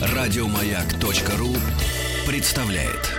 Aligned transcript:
Радиомаяк.ру 0.00 1.54
представляет. 2.26 3.14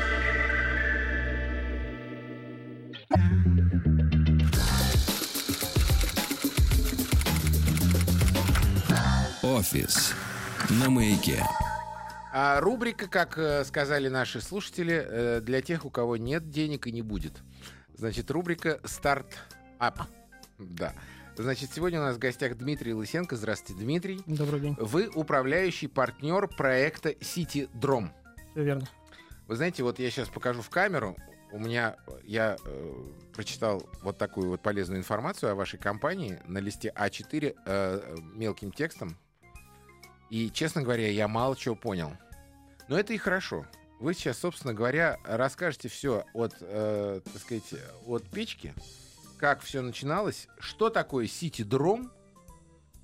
Офис 9.41 10.13
на 10.69 10.89
маяке. 10.89 11.43
А 12.31 12.59
рубрика, 12.61 13.07
как 13.07 13.37
э, 13.37 13.65
сказали 13.65 14.07
наши 14.07 14.39
слушатели, 14.39 15.03
э, 15.03 15.41
для 15.41 15.61
тех, 15.61 15.85
у 15.85 15.89
кого 15.89 16.15
нет 16.15 16.49
денег 16.49 16.87
и 16.87 16.91
не 16.91 17.01
будет. 17.01 17.33
Значит, 17.95 18.29
рубрика 18.29 18.79
«Стартап». 18.83 20.01
Да. 20.59 20.93
Значит, 21.39 21.71
сегодня 21.73 22.01
у 22.01 22.03
нас 22.03 22.17
в 22.17 22.19
гостях 22.19 22.57
Дмитрий 22.57 22.93
Лысенко. 22.93 23.37
Здравствуйте, 23.37 23.81
Дмитрий. 23.81 24.21
Добрый 24.25 24.59
день. 24.59 24.75
Вы 24.77 25.07
управляющий 25.07 25.87
партнер 25.87 26.49
проекта 26.49 27.11
СитиДром. 27.11 28.11
Все 28.51 28.63
верно. 28.63 28.85
Вы 29.47 29.55
знаете, 29.55 29.83
вот 29.83 29.99
я 29.99 30.11
сейчас 30.11 30.27
покажу 30.27 30.61
в 30.61 30.69
камеру. 30.69 31.15
У 31.53 31.57
меня 31.57 31.95
я 32.25 32.57
э, 32.65 32.93
прочитал 33.33 33.89
вот 34.01 34.17
такую 34.17 34.49
вот 34.49 34.61
полезную 34.61 34.99
информацию 34.99 35.53
о 35.53 35.55
вашей 35.55 35.79
компании 35.79 36.41
на 36.45 36.57
листе 36.57 36.91
А4 36.93 37.55
э, 37.65 38.15
мелким 38.35 38.73
текстом. 38.73 39.15
И, 40.29 40.51
честно 40.51 40.81
говоря, 40.81 41.07
я 41.07 41.29
мало 41.29 41.55
чего 41.55 41.75
понял. 41.75 42.11
Но 42.89 42.99
это 42.99 43.13
и 43.13 43.17
хорошо. 43.17 43.65
Вы 44.01 44.13
сейчас, 44.13 44.39
собственно 44.39 44.73
говоря, 44.73 45.17
расскажете 45.23 45.87
все 45.87 46.25
от, 46.33 46.57
э, 46.59 47.21
так 47.23 47.41
сказать, 47.41 47.75
от 48.05 48.29
печки, 48.29 48.73
как 49.39 49.61
все 49.61 49.81
начиналось, 49.81 50.47
что 50.59 50.89
такое 50.89 51.27
сити-дром, 51.27 52.11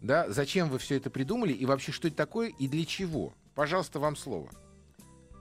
да, 0.02 0.30
зачем 0.30 0.70
вы 0.70 0.78
все 0.78 0.98
это 0.98 1.10
придумали, 1.10 1.54
и 1.54 1.66
вообще, 1.66 1.92
что 1.92 2.08
это 2.08 2.18
такое 2.18 2.50
и 2.50 2.68
для 2.68 2.86
чего. 2.86 3.34
Пожалуйста, 3.56 4.00
вам 4.00 4.16
слово. 4.16 4.50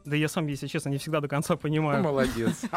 Да 0.05 0.17
я 0.17 0.28
сам, 0.28 0.47
если 0.47 0.67
честно, 0.67 0.91
не 0.91 0.98
всегда 0.98 1.20
до 1.20 1.28
конца 1.28 1.55
Ну, 1.55 1.59
понимаю. 1.59 2.03
молодец. 2.03 2.62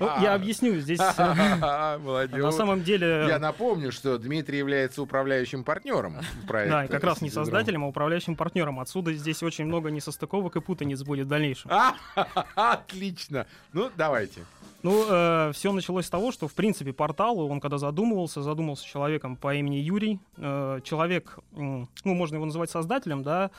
Ну, 0.00 0.06
я 0.20 0.34
объясню. 0.34 0.80
Здесь 0.80 0.98
э, 1.00 1.98
Молодец. 1.98 2.42
на 2.42 2.50
самом 2.52 2.82
деле... 2.82 3.26
Я 3.28 3.38
напомню, 3.38 3.92
что 3.92 4.18
Дмитрий 4.18 4.58
является 4.58 5.02
управляющим 5.02 5.62
партнером 5.62 6.20
проекта. 6.48 6.78
Да, 6.78 6.84
и 6.86 6.88
как 6.88 7.04
раз 7.04 7.20
не 7.20 7.30
создателем, 7.30 7.84
а 7.84 7.88
управляющим 7.88 8.34
партнером. 8.34 8.80
Отсюда 8.80 9.12
здесь 9.12 9.42
очень 9.42 9.66
много 9.66 9.90
несостыковок 9.90 10.56
и 10.56 10.60
путаниц 10.60 11.02
будет 11.02 11.26
в 11.26 11.28
дальнейшем. 11.30 11.70
Отлично. 12.54 13.46
Ну, 13.72 13.90
давайте. 13.96 14.40
Ну, 14.82 15.52
все 15.52 15.72
началось 15.72 16.06
с 16.06 16.10
того, 16.10 16.32
что, 16.32 16.48
в 16.48 16.54
принципе, 16.54 16.92
портал, 16.92 17.38
он 17.38 17.60
когда 17.60 17.78
задумывался, 17.78 18.42
задумался 18.42 18.84
человеком 18.84 19.36
по 19.36 19.54
имени 19.54 19.76
Юрий. 19.76 20.18
Э, 20.36 20.80
Человек, 20.82 21.38
м, 21.52 21.88
ну, 22.04 22.14
можно 22.14 22.36
его 22.36 22.44
называть 22.46 22.70
создателем, 22.70 23.22
да. 23.22 23.50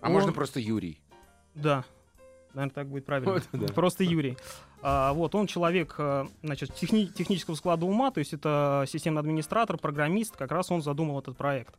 А 0.00 0.06
Он- 0.08 0.12
можно 0.12 0.32
просто 0.32 0.58
Юрий. 0.58 1.00
Да, 1.54 1.84
наверное, 2.52 2.74
так 2.74 2.88
будет 2.88 3.06
правильно. 3.06 3.32
Вот, 3.34 3.44
да. 3.52 3.72
Просто 3.72 4.02
Юрий. 4.04 4.36
А, 4.82 5.12
вот, 5.12 5.34
он 5.34 5.46
человек, 5.46 5.94
э, 5.98 6.26
значит, 6.42 6.70
техни- 6.74 7.06
технического 7.06 7.54
склада 7.54 7.86
ума, 7.86 8.10
то 8.10 8.18
есть 8.18 8.32
это 8.32 8.84
системный 8.88 9.20
администратор, 9.20 9.78
программист, 9.78 10.36
как 10.36 10.50
раз 10.52 10.70
он 10.70 10.82
задумал 10.82 11.18
этот 11.20 11.36
проект. 11.36 11.74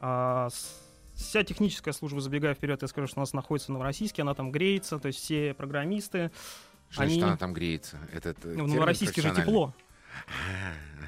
А, 0.00 0.48
вся 1.14 1.42
техническая 1.44 1.92
служба, 1.92 2.20
забегая 2.20 2.54
вперед, 2.54 2.80
я 2.82 2.88
скажу, 2.88 3.06
что 3.06 3.18
у 3.18 3.22
нас 3.22 3.32
находится 3.32 3.70
в 3.70 3.74
Новороссийске, 3.74 4.22
она 4.22 4.34
там 4.34 4.50
греется, 4.50 4.98
то 4.98 5.08
есть 5.08 5.18
все 5.18 5.54
программисты, 5.54 6.30
Что 6.92 7.02
значит, 7.04 7.16
Они- 7.18 7.22
она 7.22 7.36
там 7.38 7.54
греется? 7.54 7.98
Этот 8.12 8.44
э, 8.44 8.48
ну, 8.48 8.54
термин 8.54 8.74
Новороссийске 8.74 9.22
же 9.22 9.34
тепло. 9.34 9.74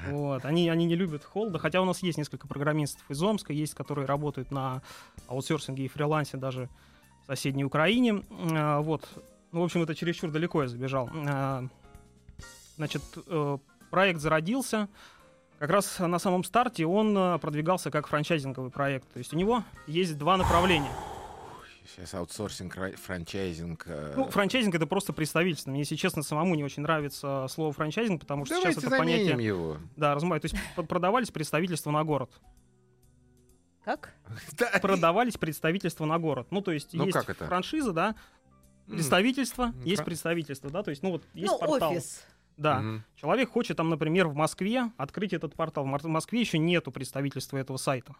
Вот, 0.09 0.45
они, 0.45 0.69
они 0.69 0.85
не 0.85 0.95
любят 0.95 1.23
холода, 1.23 1.57
хотя 1.57 1.81
у 1.81 1.85
нас 1.85 2.03
есть 2.03 2.19
несколько 2.19 2.47
программистов 2.47 3.09
из 3.09 3.23
Омска, 3.23 3.53
есть, 3.53 3.73
которые 3.73 4.05
работают 4.05 4.51
на 4.51 4.83
аутсорсинге 5.27 5.85
и 5.85 5.87
фрилансе 5.87 6.37
даже 6.37 6.69
в 7.23 7.25
соседней 7.27 7.65
Украине. 7.65 8.21
А, 8.51 8.81
Вот. 8.81 9.07
Ну, 9.51 9.61
в 9.61 9.63
общем, 9.63 9.81
это 9.81 9.95
чересчур 9.95 10.29
далеко 10.29 10.61
я 10.61 10.67
забежал. 10.67 11.09
А, 11.13 11.65
Значит, 12.75 13.01
э, 13.27 13.57
проект 13.89 14.19
зародился. 14.19 14.89
Как 15.59 15.69
раз 15.69 15.99
на 15.99 16.19
самом 16.19 16.43
старте 16.43 16.85
он 16.85 17.17
э, 17.17 17.39
продвигался 17.39 17.89
как 17.89 18.07
франчайзинговый 18.07 18.69
проект. 18.69 19.11
То 19.13 19.19
есть 19.19 19.33
у 19.33 19.37
него 19.37 19.63
есть 19.87 20.17
два 20.17 20.35
направления. 20.37 20.91
Сейчас 21.87 22.13
аутсорсинг, 22.15 22.75
ра- 22.77 22.95
франчайзинг. 22.95 23.83
э, 23.87 24.13
Ну, 24.15 24.29
франчайзинг 24.29 24.73
это 24.75 24.87
просто 24.87 25.13
представительство. 25.13 25.69
Мне, 25.69 25.79
если 25.81 25.95
честно, 25.95 26.23
самому 26.23 26.55
не 26.55 26.63
очень 26.63 26.81
нравится 26.83 27.45
слово 27.49 27.71
франчайзинг, 27.73 28.21
потому 28.21 28.45
что 28.45 28.55
Давайте 28.55 28.79
сейчас 28.81 28.91
это 28.91 28.97
понятие 28.97 29.45
его. 29.45 29.77
Да, 29.95 30.15
разумею. 30.15 30.41
То 30.41 30.45
есть 30.47 30.55
продавались 30.87 31.29
представительства 31.31 31.91
на 31.91 32.03
город. 32.03 32.31
Как? 33.83 34.13
Да. 34.57 34.79
Продавались 34.81 35.37
представительства 35.37 36.05
на 36.05 36.17
город. 36.17 36.47
Ну, 36.49 36.61
то 36.61 36.71
есть 36.71 36.93
Ну, 36.93 37.05
есть 37.05 37.15
как 37.17 37.29
это? 37.29 37.45
франшиза, 37.45 37.91
да, 37.93 38.15
представительство, 38.87 39.63
М, 39.65 39.81
есть 39.83 40.03
представительство, 40.03 40.69
да, 40.71 40.81
то 40.83 40.89
есть, 40.89 41.03
ну, 41.03 41.11
вот 41.11 41.23
есть 41.33 41.51
ну, 41.51 41.59
портал. 41.59 41.91
офис. 41.91 42.23
Да. 42.57 42.79
мгм. 42.79 43.03
Человек 43.15 43.49
хочет 43.51 43.75
там, 43.77 43.89
например, 43.89 44.27
в 44.27 44.35
Москве 44.35 44.89
открыть 44.97 45.33
этот 45.33 45.55
портал. 45.55 45.83
В 45.85 46.07
Москве 46.07 46.39
еще 46.39 46.57
нету 46.57 46.89
представительства 46.91 47.57
этого 47.57 47.75
сайта. 47.77 48.15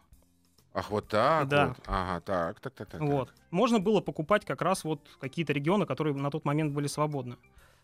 Ах, 0.78 0.90
вот 0.92 1.08
так 1.08 1.48
Да. 1.48 1.68
вот. 1.70 1.78
Ага, 1.88 2.20
так, 2.22 2.60
так, 2.60 2.74
так, 2.74 2.90
так. 2.90 3.00
так. 3.00 3.10
Вот. 3.10 3.34
Можно 3.50 3.80
было 3.80 4.02
покупать 4.02 4.44
как 4.46 4.62
раз 4.62 4.84
вот 4.84 5.00
какие-то 5.22 5.54
регионы, 5.54 5.86
которые 5.86 6.14
на 6.14 6.30
тот 6.30 6.44
момент 6.44 6.74
были 6.74 6.88
свободны. 6.88 7.38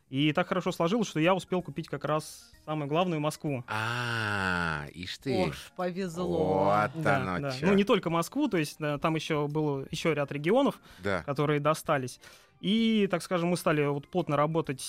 И 0.09 0.33
так 0.33 0.49
хорошо 0.49 0.73
сложилось, 0.73 1.07
что 1.07 1.21
я 1.21 1.33
успел 1.33 1.61
купить 1.61 1.87
как 1.87 2.03
раз 2.03 2.51
самую 2.65 2.89
главную 2.89 3.21
Москву. 3.21 3.63
А, 3.69 4.83
ишь 4.93 5.17
ты. 5.19 5.47
Ох, 5.47 5.53
повезло. 5.77 6.65
Вот 6.65 7.01
Да, 7.01 7.15
оно 7.17 7.39
да. 7.39 7.51
чё. 7.53 7.67
Ну, 7.67 7.73
не 7.75 7.85
только 7.85 8.09
Москву, 8.09 8.49
то 8.49 8.57
есть 8.57 8.75
э, 8.81 8.97
там 9.01 9.15
еще 9.15 9.47
было 9.47 9.85
еще 9.89 10.13
ряд 10.13 10.29
регионов, 10.33 10.75
Да. 10.99 11.23
которые 11.23 11.61
достались. 11.61 12.19
И, 12.59 13.07
так 13.09 13.23
скажем, 13.23 13.49
мы 13.49 13.57
стали 13.57 13.85
вот 13.85 14.05
плотно 14.09 14.35
работать, 14.35 14.83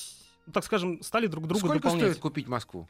ну, 0.47 0.53
так 0.53 0.65
скажем, 0.65 1.01
стали 1.03 1.29
друг 1.29 1.47
друга 1.47 1.61
Сколько 1.67 1.83
дополнять. 1.85 2.11
стоит 2.11 2.19
купить 2.21 2.49
Москву? 2.49 2.89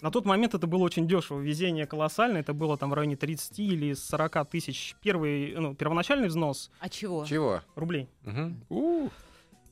На 0.00 0.10
тот 0.12 0.24
момент 0.26 0.54
это 0.54 0.66
было 0.66 0.84
очень 0.84 1.08
дешево, 1.08 1.40
везение 1.40 1.86
колоссальное, 1.86 2.40
это 2.42 2.52
было 2.54 2.76
там 2.76 2.90
в 2.90 2.94
районе 2.94 3.16
30 3.16 3.58
или 3.58 3.94
40 3.94 4.48
тысяч 4.48 4.94
первый, 5.02 5.54
ну, 5.58 5.74
первоначальный 5.74 6.28
взнос 6.28 6.70
А 6.78 6.88
чего? 6.88 7.24
Чего? 7.24 7.62
рублей. 7.74 8.08
Мгм. 8.22 8.62
У, 8.68 9.08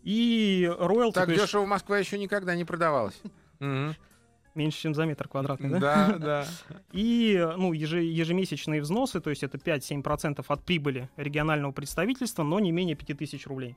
И 0.02 0.68
роялти, 0.80 1.14
Так 1.14 1.28
есть 1.28 1.42
дешево 1.42 1.64
Москва 1.66 1.98
еще 1.98 2.18
никогда 2.18 2.56
не 2.56 2.64
продавалась. 2.64 3.20
Меньше, 4.54 4.78
чем 4.80 4.94
за 4.94 5.04
метр 5.04 5.28
квадратный, 5.28 5.68
да? 5.68 5.78
Да, 5.78 6.18
да. 6.18 6.46
И 6.90 7.36
ну, 7.58 7.72
еже- 7.74 8.02
ежемесячные 8.02 8.80
взносы, 8.80 9.20
то 9.20 9.28
есть 9.30 9.42
это 9.42 9.58
5-7% 9.58 10.42
от 10.48 10.64
прибыли 10.64 11.10
регионального 11.16 11.72
представительства, 11.72 12.42
но 12.42 12.58
не 12.58 12.72
менее 12.72 12.96
5000 12.96 13.46
рублей. 13.46 13.76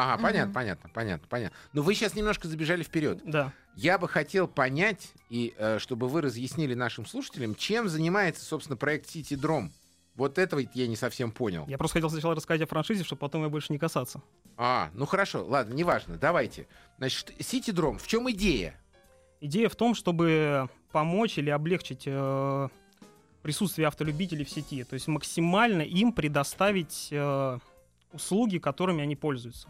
Ага, 0.00 0.14
Мгм. 0.14 0.22
понятно, 0.22 0.54
понятно, 0.54 0.90
понятно, 0.94 1.26
понятно. 1.28 1.58
Но 1.72 1.82
вы 1.82 1.92
сейчас 1.96 2.14
немножко 2.14 2.46
забежали 2.46 2.84
вперед. 2.84 3.20
Да. 3.24 3.52
Я 3.74 3.98
бы 3.98 4.06
хотел 4.06 4.46
понять, 4.46 5.12
и 5.28 5.54
э, 5.58 5.80
чтобы 5.80 6.06
вы 6.06 6.20
разъяснили 6.20 6.74
нашим 6.74 7.04
слушателям, 7.04 7.56
чем 7.56 7.88
занимается, 7.88 8.44
собственно, 8.44 8.76
проект 8.76 9.08
Сити 9.08 9.34
Дром. 9.34 9.72
Вот 10.14 10.38
этого 10.38 10.62
я 10.72 10.86
не 10.86 10.94
совсем 10.94 11.32
понял. 11.32 11.64
Я 11.66 11.78
просто 11.78 11.94
хотел 11.94 12.10
сначала 12.10 12.36
рассказать 12.36 12.62
о 12.62 12.66
франшизе, 12.66 13.02
чтобы 13.02 13.18
потом 13.18 13.42
я 13.42 13.48
больше 13.48 13.72
не 13.72 13.78
касаться. 13.80 14.22
А, 14.56 14.90
ну 14.94 15.04
хорошо, 15.04 15.44
ладно, 15.44 15.74
неважно, 15.74 16.16
давайте. 16.16 16.68
Значит, 16.98 17.32
Сити 17.40 17.72
Дром, 17.72 17.98
в 17.98 18.06
чем 18.06 18.30
идея? 18.30 18.80
Идея 19.40 19.68
в 19.68 19.74
том, 19.74 19.96
чтобы 19.96 20.68
помочь 20.92 21.38
или 21.38 21.50
облегчить 21.50 22.04
э, 22.06 22.68
присутствие 23.42 23.88
автолюбителей 23.88 24.44
в 24.44 24.50
сети, 24.50 24.84
то 24.84 24.94
есть 24.94 25.08
максимально 25.08 25.82
им 25.82 26.12
предоставить 26.12 27.08
э, 27.10 27.58
услуги, 28.12 28.58
которыми 28.58 29.02
они 29.02 29.16
пользуются. 29.16 29.68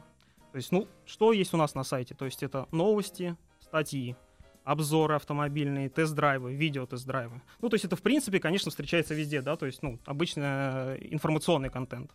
То 0.52 0.56
есть, 0.56 0.72
ну, 0.72 0.88
что 1.04 1.32
есть 1.32 1.54
у 1.54 1.56
нас 1.56 1.74
на 1.74 1.84
сайте? 1.84 2.14
То 2.14 2.24
есть 2.24 2.42
это 2.42 2.66
новости, 2.72 3.36
статьи, 3.60 4.16
обзоры 4.64 5.14
автомобильные, 5.14 5.88
тест-драйвы, 5.88 6.54
видео-тест-драйвы. 6.54 7.40
Ну, 7.60 7.68
то 7.68 7.74
есть 7.74 7.84
это, 7.84 7.96
в 7.96 8.02
принципе, 8.02 8.38
конечно, 8.40 8.70
встречается 8.70 9.14
везде, 9.14 9.40
да, 9.40 9.56
то 9.56 9.66
есть, 9.66 9.82
ну, 9.82 9.98
обычно 10.04 10.96
э, 10.98 10.98
информационный 11.10 11.70
контент. 11.70 12.10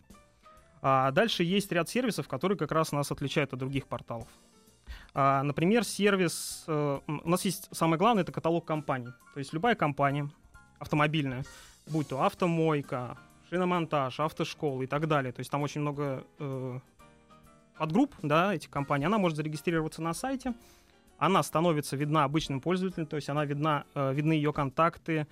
А 0.80 1.10
дальше 1.10 1.42
есть 1.42 1.72
ряд 1.72 1.88
сервисов, 1.88 2.28
которые 2.28 2.58
как 2.58 2.70
раз 2.70 2.92
нас 2.92 3.10
отличают 3.10 3.52
от 3.52 3.58
других 3.58 3.86
порталов. 3.86 4.28
А, 5.14 5.42
например, 5.42 5.84
сервис... 5.84 6.64
э, 6.66 7.00
у 7.06 7.28
нас 7.28 7.44
есть 7.44 7.68
самое 7.72 7.98
главное, 7.98 8.22
это 8.22 8.32
каталог 8.32 8.64
компаний. 8.64 9.12
То 9.32 9.38
есть 9.38 9.52
любая 9.52 9.74
компания 9.74 10.28
автомобильная, 10.78 11.44
будь 11.86 12.08
то 12.08 12.22
автомойка, 12.22 13.16
шиномонтаж, 13.48 14.20
автошкола 14.20 14.82
и 14.82 14.86
так 14.86 15.08
далее. 15.08 15.32
То 15.32 15.40
есть 15.40 15.50
там 15.50 15.62
очень 15.62 15.80
много 15.80 16.24
э, 16.38 16.80
подгрупп, 17.78 18.14
да, 18.22 18.54
этих 18.54 18.70
компаний. 18.70 19.06
Она 19.06 19.18
может 19.18 19.36
зарегистрироваться 19.36 20.02
на 20.02 20.14
сайте, 20.14 20.54
она 21.18 21.42
становится 21.42 21.96
видна 21.96 22.24
обычным 22.24 22.60
пользователям, 22.60 23.06
то 23.06 23.16
есть 23.16 23.28
она 23.28 23.44
видна, 23.44 23.84
э, 23.94 24.12
видны 24.14 24.32
ее 24.32 24.52
контакты, 24.52 25.26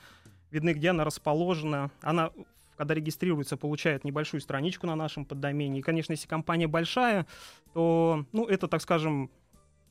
видны, 0.50 0.74
где 0.74 0.90
она 0.90 1.04
расположена. 1.04 1.90
Она, 2.00 2.30
когда 2.76 2.94
регистрируется, 2.94 3.56
получает 3.56 4.04
небольшую 4.04 4.40
страничку 4.40 4.86
на 4.86 4.94
нашем 4.96 5.24
поддомене. 5.24 5.80
И, 5.80 5.82
конечно, 5.82 6.12
если 6.12 6.28
компания 6.28 6.68
большая, 6.68 7.26
то, 7.72 8.24
ну, 8.32 8.46
это, 8.46 8.68
так 8.68 8.80
скажем, 8.80 9.30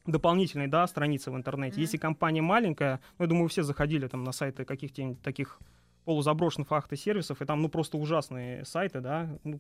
дополнительные, 0.06 0.68
да, 0.68 0.88
страницы 0.88 1.31
в 1.31 1.36
интернете. 1.36 1.74
Мгм. 1.74 1.81
Если 1.81 1.98
компания 1.98 2.42
маленькая, 2.42 3.00
ну, 3.18 3.25
я 3.25 3.30
думаю, 3.30 3.50
все 3.50 3.63
заходили 3.63 4.07
там 4.07 4.24
на 4.24 4.31
сайты 4.31 4.65
каких-то 4.65 5.15
таких 5.24 5.59
полузаброшенных 6.06 6.71
автосервисов, 6.71 7.42
и 7.42 7.45
там, 7.45 7.62
ну, 7.62 7.69
просто 7.69 7.98
ужасные 7.98 8.65
сайты, 8.65 9.01
да, 9.01 9.30
ну, 9.44 9.59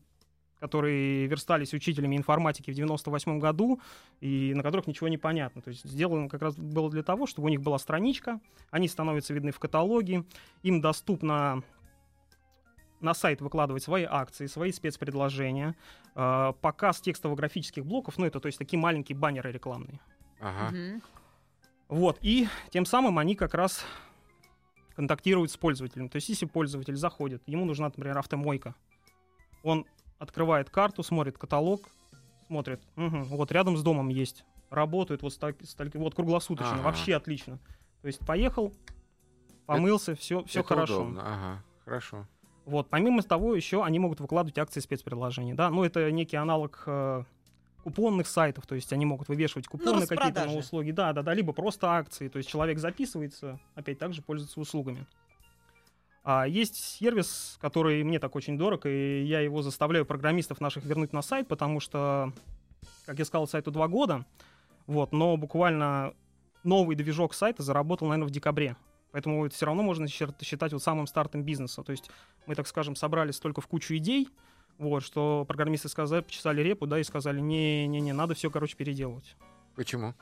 которые 0.61 1.25
верстались 1.25 1.73
учителями 1.73 2.15
информатики 2.15 2.69
в 2.69 2.75
98 2.75 3.39
году, 3.39 3.81
и 4.21 4.53
на 4.53 4.61
которых 4.61 4.85
ничего 4.85 5.07
не 5.07 5.17
понятно. 5.17 5.59
То 5.63 5.69
есть 5.69 5.83
сделано 5.83 6.29
как 6.29 6.43
раз 6.43 6.55
было 6.55 6.89
для 6.91 7.01
того, 7.01 7.25
чтобы 7.25 7.47
у 7.47 7.49
них 7.49 7.61
была 7.61 7.79
страничка, 7.79 8.39
они 8.69 8.87
становятся 8.87 9.33
видны 9.33 9.51
в 9.51 9.57
каталоге, 9.57 10.23
им 10.61 10.79
доступно 10.79 11.63
на 12.99 13.15
сайт 13.15 13.41
выкладывать 13.41 13.81
свои 13.81 14.05
акции, 14.07 14.45
свои 14.45 14.71
спецпредложения, 14.71 15.75
э, 16.13 16.53
показ 16.61 17.01
текстово-графических 17.01 17.83
блоков, 17.83 18.19
ну 18.19 18.27
это 18.27 18.39
то 18.39 18.45
есть 18.45 18.59
такие 18.59 18.77
маленькие 18.79 19.17
баннеры 19.17 19.51
рекламные. 19.51 19.99
Ага. 20.39 21.01
Вот, 21.89 22.19
и 22.21 22.47
тем 22.69 22.85
самым 22.85 23.17
они 23.17 23.35
как 23.35 23.55
раз 23.55 23.83
контактируют 24.95 25.49
с 25.49 25.57
пользователем. 25.57 26.07
То 26.07 26.17
есть 26.17 26.29
если 26.29 26.45
пользователь 26.45 26.95
заходит, 26.95 27.41
ему 27.47 27.65
нужна, 27.65 27.87
например, 27.87 28.19
автомойка, 28.19 28.75
он 29.63 29.87
открывает 30.21 30.69
карту, 30.69 31.01
смотрит 31.01 31.37
каталог, 31.39 31.81
смотрит, 32.45 32.79
«Мгм, 32.95 33.23
вот 33.23 33.51
рядом 33.51 33.75
с 33.75 33.81
домом 33.81 34.09
есть, 34.09 34.45
работают 34.69 35.23
вот, 35.23 35.33
с 35.33 35.37
так- 35.37 35.61
с 35.63 35.73
так- 35.73 35.93
вот 35.95 36.13
круглосуточно, 36.13 36.75
Ага. 36.75 36.83
вообще 36.83 37.15
отлично. 37.15 37.57
То 38.01 38.07
есть 38.07 38.19
поехал, 38.19 38.71
помылся, 39.65 40.15
все, 40.15 40.43
все 40.43 40.59
Это 40.59 40.69
хорошо. 40.69 41.01
удобно, 41.01 41.21
Ага, 41.23 41.63
хорошо. 41.83 42.27
Вот, 42.65 42.89
помимо 42.89 43.23
того, 43.23 43.55
еще 43.55 43.83
они 43.83 43.97
могут 43.97 44.19
выкладывать 44.19 44.59
акции 44.59 44.79
спецпредложений, 44.79 45.55
да, 45.55 45.71
ну 45.71 45.83
это 45.83 46.11
некий 46.11 46.37
аналог 46.37 46.83
э, 46.85 47.23
купонных 47.83 48.27
сайтов, 48.27 48.67
то 48.67 48.75
есть 48.75 48.93
они 48.93 49.05
могут 49.07 49.27
вывешивать 49.27 49.67
купоны 49.67 50.05
какие-то 50.05 50.45
на 50.45 50.55
услуги, 50.55 50.91
да, 50.91 51.13
да, 51.13 51.23
да, 51.23 51.33
либо 51.33 51.51
просто 51.51 51.87
акции, 51.93 52.27
то 52.27 52.37
есть 52.37 52.47
человек 52.47 52.77
записывается, 52.77 53.59
опять 53.73 53.97
также 53.97 54.21
пользуется 54.21 54.59
услугами. 54.59 55.07
А 56.23 56.45
есть 56.47 56.75
сервис, 56.75 57.57
который 57.59 58.03
мне 58.03 58.19
так 58.19 58.35
очень 58.35 58.57
дорог, 58.57 58.85
и 58.85 59.23
я 59.23 59.39
его 59.39 59.61
заставляю 59.61 60.05
программистов 60.05 60.61
наших 60.61 60.85
вернуть 60.85 61.13
на 61.13 61.21
сайт, 61.21 61.47
потому 61.47 61.79
что, 61.79 62.31
как 63.05 63.17
я 63.17 63.25
сказал, 63.25 63.47
сайту 63.47 63.71
два 63.71 63.87
года, 63.87 64.25
вот, 64.85 65.13
но 65.13 65.35
буквально 65.35 66.13
новый 66.63 66.95
движок 66.95 67.33
сайта 67.33 67.63
заработал, 67.63 68.07
наверное, 68.07 68.27
в 68.27 68.31
декабре. 68.31 68.75
Поэтому 69.11 69.45
это 69.45 69.55
все 69.55 69.65
равно 69.65 69.83
можно 69.83 70.07
считать 70.07 70.73
вот 70.73 70.83
самым 70.83 71.07
стартом 71.07 71.43
бизнеса. 71.43 71.83
То 71.83 71.91
есть 71.91 72.09
мы, 72.45 72.55
так 72.55 72.67
скажем, 72.67 72.95
собрали 72.95 73.31
столько 73.31 73.59
в 73.59 73.67
кучу 73.67 73.95
идей, 73.97 74.29
вот, 74.77 75.03
что 75.03 75.43
программисты 75.47 75.89
сказали, 75.89 76.21
почесали 76.21 76.61
репу, 76.61 76.87
да, 76.87 76.99
и 76.99 77.03
сказали, 77.03 77.39
не-не-не, 77.39 78.13
надо 78.13 78.35
все, 78.35 78.49
короче, 78.49 78.77
переделывать. 78.77 79.35
Почему? 79.75 80.13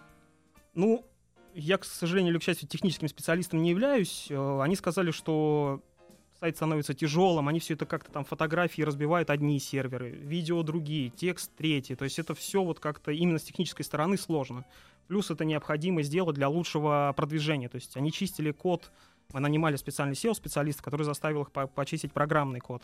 Ну, 0.74 1.06
я, 1.54 1.78
к 1.78 1.86
сожалению 1.86 2.34
или 2.34 2.40
к 2.40 2.44
счастью, 2.44 2.68
техническим 2.68 3.08
специалистом 3.08 3.62
не 3.62 3.70
являюсь. 3.72 4.28
Э, 4.30 4.62
Они 4.62 4.76
сказали, 4.76 5.12
что 5.12 5.82
сайт 6.40 6.56
становится 6.56 6.94
тяжелым, 6.94 7.48
они 7.50 7.60
все 7.60 7.74
это 7.74 7.86
как-то 7.86 8.12
там 8.12 8.24
фотографии 8.24 8.82
разбивают 8.82 9.30
одни 9.30 9.60
серверы, 9.60 10.10
видео 10.12 10.64
другие, 10.64 11.10
текст 11.10 11.52
третий. 11.58 11.96
То 11.96 12.06
есть 12.06 12.18
это 12.18 12.34
все 12.34 12.64
вот 12.64 12.80
как-то 12.80 13.12
именно 13.12 13.40
с 13.40 13.44
технической 13.44 13.84
стороны 13.84 14.18
сложно. 14.18 14.66
Плюс 15.08 15.32
это 15.32 15.44
необходимо 15.44 16.02
сделать 16.02 16.36
для 16.36 16.48
лучшего 16.48 17.14
продвижения. 17.18 17.68
То 17.68 17.76
есть 17.76 17.98
они 17.98 18.12
чистили 18.12 18.52
код, 18.52 18.92
мы 19.34 19.40
нанимали 19.42 19.76
специальный 19.76 20.14
SEO-специалиста, 20.16 20.82
который 20.82 21.04
заставил 21.04 21.42
их 21.42 21.52
по- 21.52 21.68
почистить 21.68 22.14
программный 22.14 22.60
код. 22.62 22.84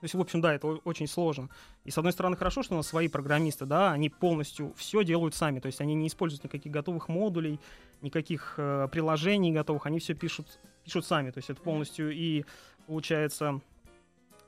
То 0.00 0.04
есть, 0.04 0.14
в 0.14 0.20
общем, 0.20 0.40
да, 0.40 0.54
это 0.54 0.66
очень 0.66 1.06
сложно. 1.06 1.50
И 1.84 1.90
с 1.90 1.98
одной 1.98 2.14
стороны, 2.14 2.34
хорошо, 2.34 2.62
что 2.62 2.72
у 2.72 2.78
нас 2.78 2.86
свои 2.86 3.08
программисты, 3.08 3.66
да, 3.66 3.92
они 3.92 4.08
полностью 4.08 4.72
все 4.76 5.04
делают 5.04 5.34
сами. 5.34 5.60
То 5.60 5.66
есть 5.66 5.82
они 5.82 5.94
не 5.94 6.06
используют 6.06 6.42
никаких 6.42 6.72
готовых 6.72 7.08
модулей, 7.08 7.60
никаких 8.00 8.54
э, 8.56 8.88
приложений 8.90 9.52
готовых, 9.52 9.84
они 9.84 9.98
все 9.98 10.14
пишут, 10.14 10.58
пишут 10.84 11.04
сами. 11.04 11.30
То 11.30 11.38
есть 11.38 11.50
это 11.50 11.60
полностью 11.60 12.12
и 12.12 12.46
получается 12.86 13.60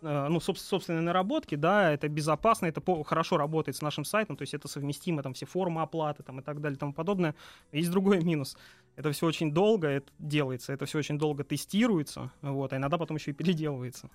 э, 0.01 0.27
ну, 0.31 0.39
соб- 0.39 0.57
собственные 0.57 1.03
наработки, 1.03 1.55
да, 1.55 1.93
это 1.93 2.09
безопасно, 2.09 2.65
это 2.65 2.81
хорошо 3.05 3.37
работает 3.37 3.77
с 3.77 3.83
нашим 3.83 4.07
сайтом, 4.07 4.39
то 4.39 4.43
есть 4.43 4.55
это 4.55 4.69
совместимо, 4.69 5.23
там 5.23 5.35
все 5.35 5.45
формы 5.45 5.83
оплаты 5.83 6.23
там, 6.23 6.41
и 6.41 6.43
так 6.43 6.63
далее 6.63 6.77
и 6.77 6.81
тому 6.81 6.95
подобное. 6.95 7.35
Есть 7.73 7.91
другой 7.91 8.25
минус. 8.25 8.57
Это 8.97 9.13
все 9.13 9.27
очень 9.27 9.53
долго 9.53 9.89
это 9.89 10.11
делается, 10.19 10.73
это 10.73 10.87
все 10.87 10.99
очень 10.99 11.19
долго 11.19 11.45
тестируется, 11.45 12.31
вот, 12.41 12.73
а 12.73 12.77
иногда 12.79 12.97
потом 12.97 13.19
еще 13.19 13.33
и 13.33 13.35
переделывается. 13.35 14.09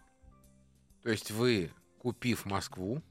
То 1.03 1.09
есть 1.09 1.31
вы, 1.31 1.71
купив 1.99 2.45
Москву, 2.45 3.01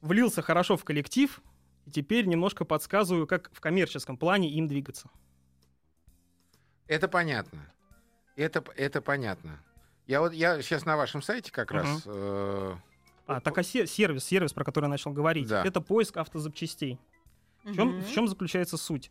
Влился 0.00 0.42
хорошо 0.42 0.76
в 0.76 0.84
коллектив, 0.84 1.40
и 1.86 1.90
теперь 1.92 2.26
немножко 2.26 2.64
подсказываю, 2.64 3.28
как 3.28 3.50
в 3.54 3.60
коммерческом 3.60 4.16
плане 4.16 4.50
им 4.50 4.66
двигаться. 4.66 5.08
это 6.88 7.06
понятно. 7.08 7.60
Это, 8.36 8.64
это 8.76 9.00
понятно. 9.00 9.60
Я 10.08 10.20
вот 10.20 10.32
я 10.32 10.60
сейчас 10.60 10.84
на 10.84 10.96
вашем 10.96 11.22
сайте 11.22 11.52
как 11.52 11.70
Мгм. 11.70 11.78
раз 11.80 12.02
э, 12.06 12.74
А, 13.26 13.40
так 13.40 13.56
а 13.58 13.62
се- 13.62 13.86
сервис, 13.86 14.24
сервис, 14.24 14.52
про 14.52 14.64
который 14.64 14.86
я 14.86 14.90
начал 14.90 15.12
говорить, 15.12 15.46
Да. 15.46 15.64
это 15.64 15.80
поиск 15.80 16.16
автозапчастей. 16.16 16.98
В 17.62 17.72
чем, 17.74 18.00
в 18.00 18.10
чем 18.10 18.26
заключается 18.26 18.76
суть? 18.76 19.08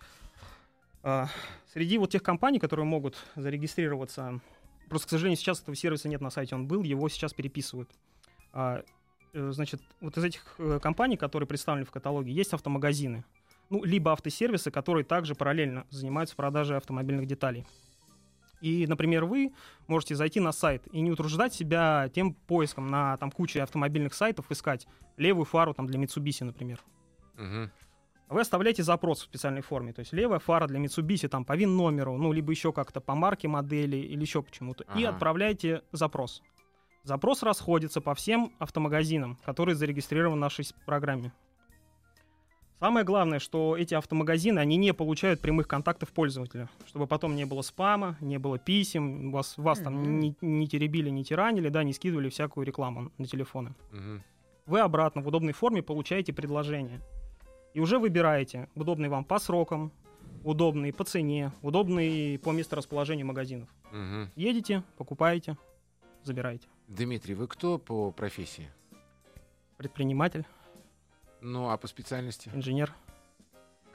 А, 1.04 1.30
среди 1.74 1.98
вот 1.98 2.12
тех 2.12 2.22
компаний, 2.22 2.60
которые 2.60 2.86
могут 2.86 3.16
зарегистрироваться, 3.38 4.42
просто, 4.92 5.08
к 5.08 5.10
сожалению, 5.12 5.38
сейчас 5.38 5.62
этого 5.62 5.74
сервиса 5.74 6.10
нет 6.10 6.20
на 6.20 6.30
сайте, 6.30 6.54
он 6.54 6.68
был, 6.68 6.84
его 6.84 7.08
сейчас 7.08 7.34
переписывают. 7.34 7.90
А, 8.52 8.84
э, 9.32 9.52
значит, 9.52 9.82
вот 10.02 10.18
из 10.18 10.24
этих 10.26 10.56
э, 10.58 10.80
компаний, 10.82 11.16
которые 11.16 11.48
представлены 11.48 11.86
в 11.86 11.92
каталоге, 11.92 12.34
есть 12.34 12.54
автомагазины. 12.54 13.24
Ну, 13.70 13.86
либо 13.86 14.12
автосервисы, 14.12 14.70
которые 14.70 15.06
также 15.06 15.34
параллельно 15.34 15.88
занимаются 15.90 16.36
продажей 16.36 16.76
автомобильных 16.76 17.26
деталей. 17.26 17.66
И, 18.60 18.86
например, 18.86 19.24
вы 19.24 19.54
можете 19.88 20.14
зайти 20.16 20.42
на 20.42 20.52
сайт 20.52 20.84
и 20.92 21.00
не 21.00 21.10
утруждать 21.10 21.54
себя 21.54 22.10
тем 22.14 22.34
поиском 22.34 22.88
на 22.88 23.16
там 23.16 23.32
куче 23.32 23.64
автомобильных 23.64 24.14
сайтов, 24.14 24.52
искать 24.52 24.88
левую 25.16 25.46
фару 25.46 25.74
там 25.74 25.88
для 25.88 26.02
Mitsubishi, 26.02 26.44
например. 26.44 26.84
мгм. 27.38 27.72
Вы 28.31 28.39
оставляете 28.42 28.81
запрос 28.81 29.19
в 29.19 29.24
специальной 29.24 29.62
форме. 29.62 29.92
То 29.92 30.00
есть 30.00 30.13
левая 30.13 30.39
фара 30.39 30.66
для 30.66 30.80
Mitsubishi 30.80 31.28
там 31.28 31.44
по 31.44 31.54
ВИН-номеру, 31.54 32.18
ну, 32.18 32.31
либо 32.31 32.51
еще 32.51 32.72
как-то 32.72 33.01
по 33.01 33.13
марке 33.13 33.50
модели 33.50 33.98
или 33.98 34.22
еще 34.22 34.42
почему-то. 34.42 34.86
И 34.95 35.04
Ага. 35.04 35.10
отправляете 35.10 35.81
запрос. 35.92 36.42
Запрос 37.04 37.44
расходится 37.44 38.00
по 38.00 38.16
всем 38.16 38.54
автомагазинам, 38.57 39.38
которые 39.44 39.75
зарегистрированы 39.75 40.38
в 40.38 40.39
нашей 40.39 40.66
программе. 40.86 41.33
Самое 42.80 43.06
главное, 43.06 43.39
что 43.39 43.75
эти 43.78 43.95
автомагазины, 43.95 44.60
они 44.60 44.77
не 44.77 44.94
получают 44.94 45.42
прямых 45.42 45.68
контактов 45.68 46.13
пользователя, 46.13 46.69
чтобы 46.88 47.07
потом 47.07 47.36
не 47.36 47.45
было 47.45 47.62
спама, 47.63 48.16
не 48.22 48.39
было 48.39 48.57
писем, 48.57 49.31
вас, 49.31 49.57
вас 49.57 49.80
там 49.80 49.95
Мгм. 50.01 50.19
не, 50.19 50.36
не 50.42 50.68
теребили, 50.68 51.10
не 51.10 51.25
тиранили, 51.25 51.68
да, 51.68 51.84
не 51.84 51.92
скидывали 51.94 52.30
всякую 52.30 52.65
рекламу 52.65 53.12
на 53.17 53.25
телефоны 53.25 53.75
Мгм. 53.91 54.24
вы 54.65 54.79
обратно 54.79 55.22
в 55.22 55.27
удобной 55.27 55.53
форме 55.53 55.84
получаете 55.84 56.32
предложение. 56.34 57.01
И 57.74 57.80
уже 57.80 58.00
выбираете 58.00 58.68
удобный 58.75 59.10
вам 59.10 59.24
по 59.24 59.40
срокам, 59.40 59.92
удобный 60.44 60.92
по 60.92 61.04
цене, 61.04 61.51
удобный 61.62 62.38
по 62.40 62.51
месторасположению 62.51 63.25
магазинов. 63.28 63.70
Мгм. 63.92 64.30
Едете, 64.36 64.84
покупаете, 64.98 65.58
забираете. 66.24 66.68
Дмитрий, 66.88 67.36
вы 67.36 67.48
кто 67.48 67.78
по 67.78 68.12
профессии? 68.12 68.70
Предприниматель, 69.78 70.46
Ну, 71.40 71.70
а 71.70 71.78
по 71.78 71.88
специальности? 71.88 72.51
инженер. 72.54 72.94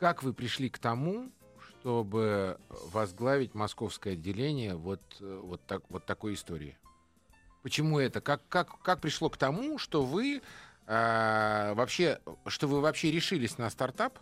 Как 0.00 0.22
вы 0.22 0.32
пришли 0.32 0.68
к 0.68 0.78
тому, 0.78 1.30
чтобы 1.68 2.58
возглавить 2.92 3.54
московское 3.54 4.14
отделение 4.14 4.74
вот, 4.74 5.00
э, 5.20 5.40
вот, 5.42 5.60
так, 5.66 5.82
вот 5.90 6.04
такой 6.04 6.34
истории? 6.34 6.76
Почему 7.62 7.98
это? 7.98 8.20
Как, 8.20 8.42
как, 8.48 8.80
как 8.82 9.00
пришло 9.00 9.28
к 9.30 9.36
тому, 9.36 9.78
что 9.78 10.04
вы 10.04 10.42
а, 10.86 11.74
вообще, 11.74 12.20
что 12.46 12.68
вы 12.68 12.80
вообще 12.80 13.10
решились 13.10 13.58
на 13.58 13.68
стартап, 13.70 14.18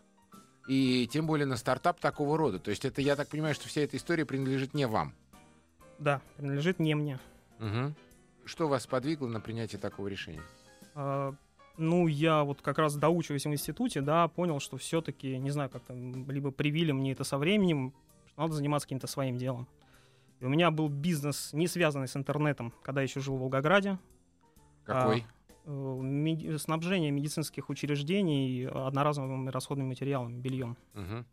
и 0.67 1.07
тем 1.13 1.27
более 1.27 1.47
на 1.47 1.57
стартап 1.57 2.01
такого 2.01 2.39
рода? 2.39 2.59
То 2.59 2.71
есть 2.71 2.85
это, 2.85 3.03
я 3.03 3.17
так 3.17 3.29
понимаю, 3.29 3.55
что 3.55 3.69
вся 3.69 3.83
эта 3.83 3.97
история 3.97 4.25
принадлежит 4.25 4.75
не 4.75 4.87
вам. 4.87 5.15
Да, 5.99 6.21
принадлежит 6.37 6.79
не 6.79 6.95
мне. 6.95 7.19
Мгм. 7.59 7.95
Что 8.45 8.69
вас 8.69 8.87
подвигло 8.87 9.27
на 9.29 9.41
принятие 9.41 9.81
такого 9.81 10.09
решения? 10.09 10.43
А, 10.95 11.35
ну, 11.77 12.07
я 12.07 12.45
вот 12.45 12.63
как 12.63 12.79
раз 12.79 12.97
доучиваясь 12.97 13.45
в 13.45 13.49
институте, 13.51 14.01
да, 14.01 14.29
понял, 14.29 14.61
что 14.61 14.77
все-таки, 14.77 15.39
не 15.39 15.51
знаю, 15.51 15.71
как 15.71 15.83
там, 15.83 16.31
либо 16.31 16.51
привили 16.51 16.93
мне 16.93 17.13
это 17.13 17.25
со 17.25 17.39
временем, 17.39 17.93
что 18.29 18.43
надо 18.43 18.55
заниматься 18.55 18.87
каким-то 18.87 19.07
своим 19.07 19.37
делом. 19.37 19.69
И 20.41 20.45
у 20.45 20.49
меня 20.49 20.71
был 20.71 20.89
бизнес, 20.89 21.53
не 21.53 21.67
связанный 21.67 22.09
с 22.09 22.17
интернетом, 22.17 22.73
когда 22.83 23.01
я 23.01 23.07
еще 23.07 23.21
жил 23.21 23.37
в 23.37 23.41
Волгограде. 23.41 23.99
Какой? 24.85 25.21
Э, 25.21 25.23
меди- 25.23 25.27
снабжение 25.65 27.11
медицинских 27.11 27.71
учреждений 27.71 28.67
одноразовыми 28.67 29.49
расходными 29.51 29.89
материалами, 29.89 30.39
бельем. 30.39 30.77
Мгм. 30.95 31.25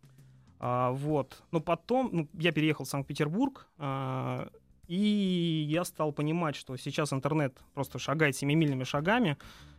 А, 0.60 0.92
вот. 0.92 1.42
Но 1.52 1.60
потом 1.60 2.10
ну, 2.12 2.28
я 2.34 2.52
переехал 2.52 2.86
в 2.86 2.88
Санкт-Петербург, 2.88 3.68
а, 3.78 4.48
и 4.88 5.66
я 5.68 5.84
стал 5.84 6.12
понимать, 6.12 6.56
что 6.56 6.78
сейчас 6.78 7.12
интернет 7.14 7.58
просто 7.74 7.98
шагает 7.98 8.36
семимильными 8.36 8.84
шагами, 8.84 9.38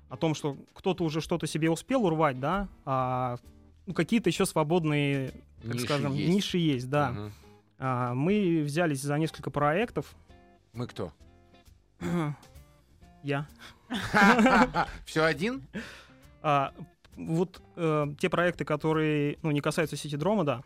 о 0.09 0.17
том, 0.17 0.35
что 0.35 0.57
кто-то 0.75 1.05
уже 1.05 1.21
что-то 1.21 1.47
себе 1.47 1.71
успел 1.71 2.05
урвать, 2.05 2.39
да, 2.39 2.69
а 2.85 3.37
ну, 3.87 3.95
какие-то 3.95 4.29
еще 4.29 4.45
свободные, 4.45 5.33
так 5.63 5.75
Ниши 5.75 5.85
скажем, 5.87 6.15
есть. 6.15 6.35
ниши 6.35 6.59
есть, 6.59 6.91
да. 6.91 7.13
Мгм. 7.13 7.33
А, 7.79 8.15
мы 8.15 8.63
взялись 8.63 9.01
за 9.01 9.17
несколько 9.19 9.51
проектов, 9.51 10.15
Мы 10.73 10.87
кто? 10.87 11.13
Я. 13.23 13.47
Все 15.05 15.23
один? 15.23 15.63
А, 16.43 16.73
вот 17.17 17.63
э, 17.77 18.07
те 18.19 18.29
проекты, 18.29 18.65
которые 18.65 19.39
ну, 19.43 19.51
не 19.51 19.61
касаются 19.61 19.97
сетидрома, 19.97 20.45
да. 20.45 20.63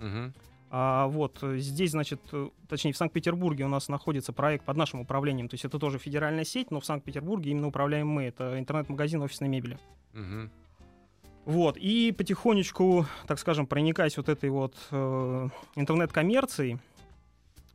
Мгм. 0.00 0.34
А 0.70 1.06
вот 1.06 1.38
здесь, 1.40 1.92
значит, 1.92 2.20
э, 2.32 2.48
точнее, 2.68 2.92
в 2.92 2.96
Санкт-Петербурге 2.96 3.64
у 3.64 3.68
нас 3.68 3.88
находится 3.88 4.32
проект 4.32 4.64
под 4.64 4.76
нашим 4.76 5.00
управлением. 5.00 5.48
То 5.48 5.54
есть 5.54 5.64
это 5.64 5.78
тоже 5.78 5.98
федеральная 5.98 6.44
сеть, 6.44 6.70
но 6.70 6.80
в 6.80 6.84
Санкт-Петербурге 6.84 7.52
именно 7.52 7.68
управляем 7.68 8.08
мы. 8.08 8.24
Это 8.24 8.58
интернет-магазин 8.58 9.22
офисной 9.22 9.48
мебели. 9.48 9.78
Мгм. 10.12 10.50
Вот, 11.44 11.76
и 11.76 12.10
потихонечку, 12.10 13.06
так 13.26 13.38
скажем, 13.38 13.66
проникаясь 13.66 14.16
вот 14.16 14.28
этой 14.30 14.48
вот 14.48 14.74
э, 14.90 15.48
интернет-коммерцией, 15.76 16.78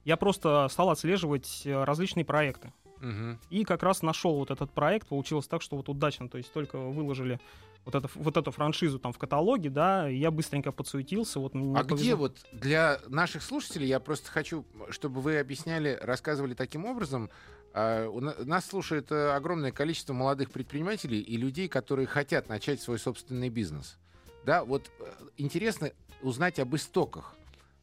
я 0.05 0.17
просто 0.17 0.67
стал 0.69 0.89
отслеживать 0.89 1.61
э, 1.65 1.83
различные 1.83 2.25
проекты. 2.25 2.73
Мгм. 3.01 3.39
И 3.49 3.63
как 3.63 3.83
раз 3.83 4.01
нашел 4.01 4.35
вот 4.35 4.51
этот 4.51 4.71
проект, 4.71 5.07
получилось 5.07 5.47
так, 5.47 5.61
что 5.61 5.77
вот 5.77 5.89
удачно, 5.89 6.29
то 6.29 6.37
есть 6.37 6.51
только 6.51 6.77
выложили 6.77 7.39
вот, 7.85 7.95
это, 7.95 8.09
вот 8.15 8.37
эту 8.37 8.51
франшизу 8.51 8.99
там 8.99 9.13
в 9.13 9.17
каталоге, 9.17 9.69
да, 9.69 10.09
и 10.09 10.17
я 10.17 10.31
быстренько 10.31 10.71
подсуетился. 10.71 11.39
Вот 11.39 11.53
мне 11.53 11.77
А 11.77 11.83
где 11.83 11.95
повезло. 11.95 12.17
вот 12.17 12.37
для 12.51 12.99
наших 13.07 13.41
слушателей, 13.41 13.87
я 13.87 13.99
просто 13.99 14.29
хочу, 14.29 14.65
чтобы 14.89 15.21
вы 15.21 15.39
объясняли, 15.39 15.97
рассказывали 16.01 16.53
таким 16.53 16.85
образом, 16.85 17.29
а, 17.73 18.09
нас 18.45 18.65
слушает 18.65 19.11
э, 19.11 19.31
огромное 19.31 19.71
количество 19.71 20.13
молодых 20.13 20.51
предпринимателей 20.51 21.21
и 21.21 21.37
людей, 21.37 21.67
которые 21.67 22.07
хотят 22.07 22.49
начать 22.49 22.81
свой 22.81 22.97
собственный 22.97 23.49
бизнес. 23.49 23.97
Да, 24.43 24.63
вот 24.63 24.89
э, 24.99 25.11
интересно 25.37 25.91
узнать 26.21 26.59
об 26.59 26.75
истоках. 26.75 27.35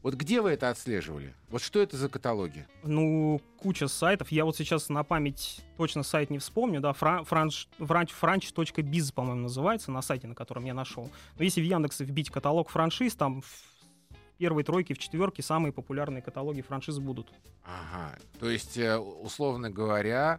Вот 0.07 0.15
где 0.15 0.41
вы 0.41 0.51
это 0.51 0.71
отслеживали? 0.71 1.35
Вот 1.49 1.61
что 1.61 1.83
это 1.83 1.97
за 1.97 2.09
каталоги? 2.09 2.65
Ну, 2.85 3.41
куча 3.59 3.89
сайтов. 3.89 4.31
Я 4.31 4.45
вот 4.45 4.57
сейчас 4.57 4.89
на 4.89 5.03
память 5.03 5.63
точно 5.77 6.05
сайт 6.05 6.31
не 6.31 6.39
вспомню, 6.39 6.81
да, 6.81 6.93
фра- 6.93 7.25
франш, 7.25 7.69
франч, 7.81 8.13
франч.biz, 8.13 9.13
по-моему, 9.13 9.41
называется, 9.41 9.91
на 9.91 10.03
сайте, 10.03 10.29
на 10.29 10.37
котором 10.37 10.65
я 10.65 10.75
нашел. 10.75 11.11
Но 11.37 11.43
если 11.43 11.61
в 11.61 11.65
Яндексе 11.65 12.05
вбить 12.05 12.31
каталог 12.31 12.69
франшиз, 12.69 13.17
там 13.17 13.43
в 13.43 13.49
первой 14.39 14.63
тройке, 14.63 14.95
в 14.95 14.99
четверке 14.99 15.43
самые 15.43 15.73
популярные 15.73 16.23
каталоги 16.23 16.61
франшиз 16.61 17.01
будут. 17.01 17.33
Ага, 17.65 18.17
то 18.39 18.49
есть, 18.49 18.79
э, 18.79 18.97
условно 18.97 19.71
говоря, 19.71 20.39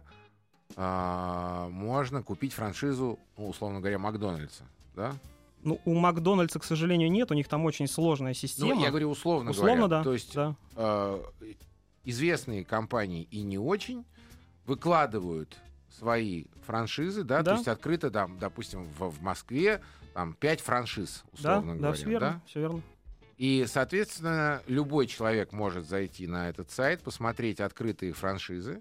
а, 0.76 1.68
можно 1.68 2.22
купить 2.22 2.54
франшизу, 2.54 3.18
ну, 3.36 3.50
условно 3.50 3.80
говоря, 3.80 3.98
Макдональдса, 3.98 4.64
да? 4.96 5.12
Ну, 5.62 5.80
у 5.84 5.94
Макдональдса, 5.94 6.58
к 6.60 6.64
сожалению, 6.64 7.10
нет, 7.10 7.30
у 7.30 7.34
них 7.34 7.48
там 7.48 7.64
очень 7.64 7.88
сложная 7.88 8.34
система. 8.34 8.74
Ну, 8.74 8.80
я 8.82 8.90
говорю 8.90 9.10
условно, 9.10 9.50
Условно, 9.50 9.74
говоря. 9.74 9.88
да. 9.98 10.04
То 10.04 10.12
есть 10.12 10.34
да. 10.34 10.56
э, 10.76 11.22
известные 12.04 12.64
компании 12.64 13.24
и 13.30 13.42
не 13.42 13.58
очень 13.58 14.04
выкладывают 14.66 15.56
свои 15.90 16.44
франшизы, 16.66 17.24
да, 17.24 17.38
Да. 17.42 17.52
то 17.52 17.56
есть 17.56 17.68
открыто 17.68 18.10
там, 18.10 18.38
допустим, 18.38 18.84
в, 18.98 19.08
в 19.10 19.22
Москве 19.22 19.80
там 20.14 20.34
пять 20.34 20.60
франшиз, 20.60 21.24
Да, 21.40 21.58
условно 21.58 21.72
да, 21.74 21.78
говоря, 21.78 21.92
все 21.96 22.08
верно, 22.08 22.30
да? 22.30 22.42
все 22.46 22.60
верно. 22.60 22.82
И, 23.36 23.64
соответственно, 23.68 24.62
любой 24.66 25.06
человек 25.06 25.52
может 25.52 25.86
зайти 25.88 26.26
на 26.26 26.48
этот 26.48 26.70
сайт, 26.70 27.02
посмотреть 27.02 27.60
открытые 27.60 28.12
франшизы, 28.12 28.80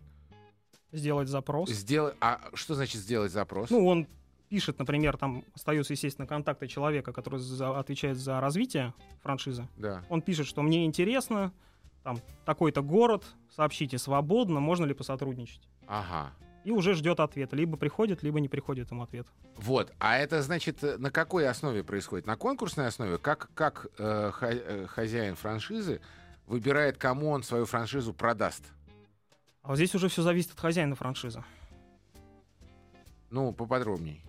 Сделать 0.91 1.27
запрос. 1.27 1.69
сделать. 1.69 2.15
А 2.21 2.39
что 2.53 2.73
значит 2.75 3.01
сделать 3.01 3.31
запрос? 3.31 3.69
Ну, 3.69 3.85
он 3.85 4.07
пишет, 4.49 4.79
например, 4.79 5.17
там 5.17 5.43
остаются, 5.53 5.93
естественно, 5.93 6.27
контакты 6.27 6.67
человека, 6.67 7.11
который 7.13 7.39
за- 7.39 7.77
отвечает 7.77 8.17
за 8.17 8.39
развитие 8.39 8.93
франшизы. 9.21 9.67
да. 9.77 10.03
Он 10.09 10.21
пишет, 10.21 10.47
что 10.47 10.61
мне 10.61 10.85
интересно, 10.85 11.51
там, 12.03 12.19
такой-то 12.45 12.81
город, 12.81 13.25
сообщите 13.55 13.97
свободно, 13.97 14.59
можно 14.59 14.85
ли 14.85 14.93
посотрудничать. 14.93 15.67
Ага. 15.87 16.31
И 16.63 16.71
уже 16.71 16.93
ждет 16.95 17.19
ответа. 17.19 17.55
Либо 17.55 17.77
приходит, 17.77 18.23
либо 18.23 18.39
не 18.39 18.49
приходит 18.49 18.91
ему 18.91 19.03
ответ. 19.03 19.27
Вот, 19.55 19.93
а 19.99 20.17
это 20.17 20.41
значит 20.41 20.83
э, 20.83 20.97
на 20.97 21.11
какой 21.11 21.47
основе 21.47 21.83
происходит? 21.83 22.25
На 22.25 22.35
конкурсной 22.35 22.87
основе? 22.87 23.17
Как, 23.17 23.49
как 23.53 23.87
э, 23.97 24.31
э, 24.41 24.85
хозяин 24.87 25.35
франшизы 25.35 26.01
выбирает, 26.45 26.97
кому 26.97 27.29
он 27.29 27.43
свою 27.43 27.65
франшизу 27.65 28.13
продаст? 28.13 28.63
А 29.61 29.69
вот 29.69 29.75
здесь 29.77 29.95
уже 29.95 30.09
все 30.09 30.21
зависит 30.21 30.51
от 30.51 30.59
хозяина 30.59 30.95
франшизы. 30.95 31.43
Ну, 33.29 33.51
поподробней. 33.53 34.23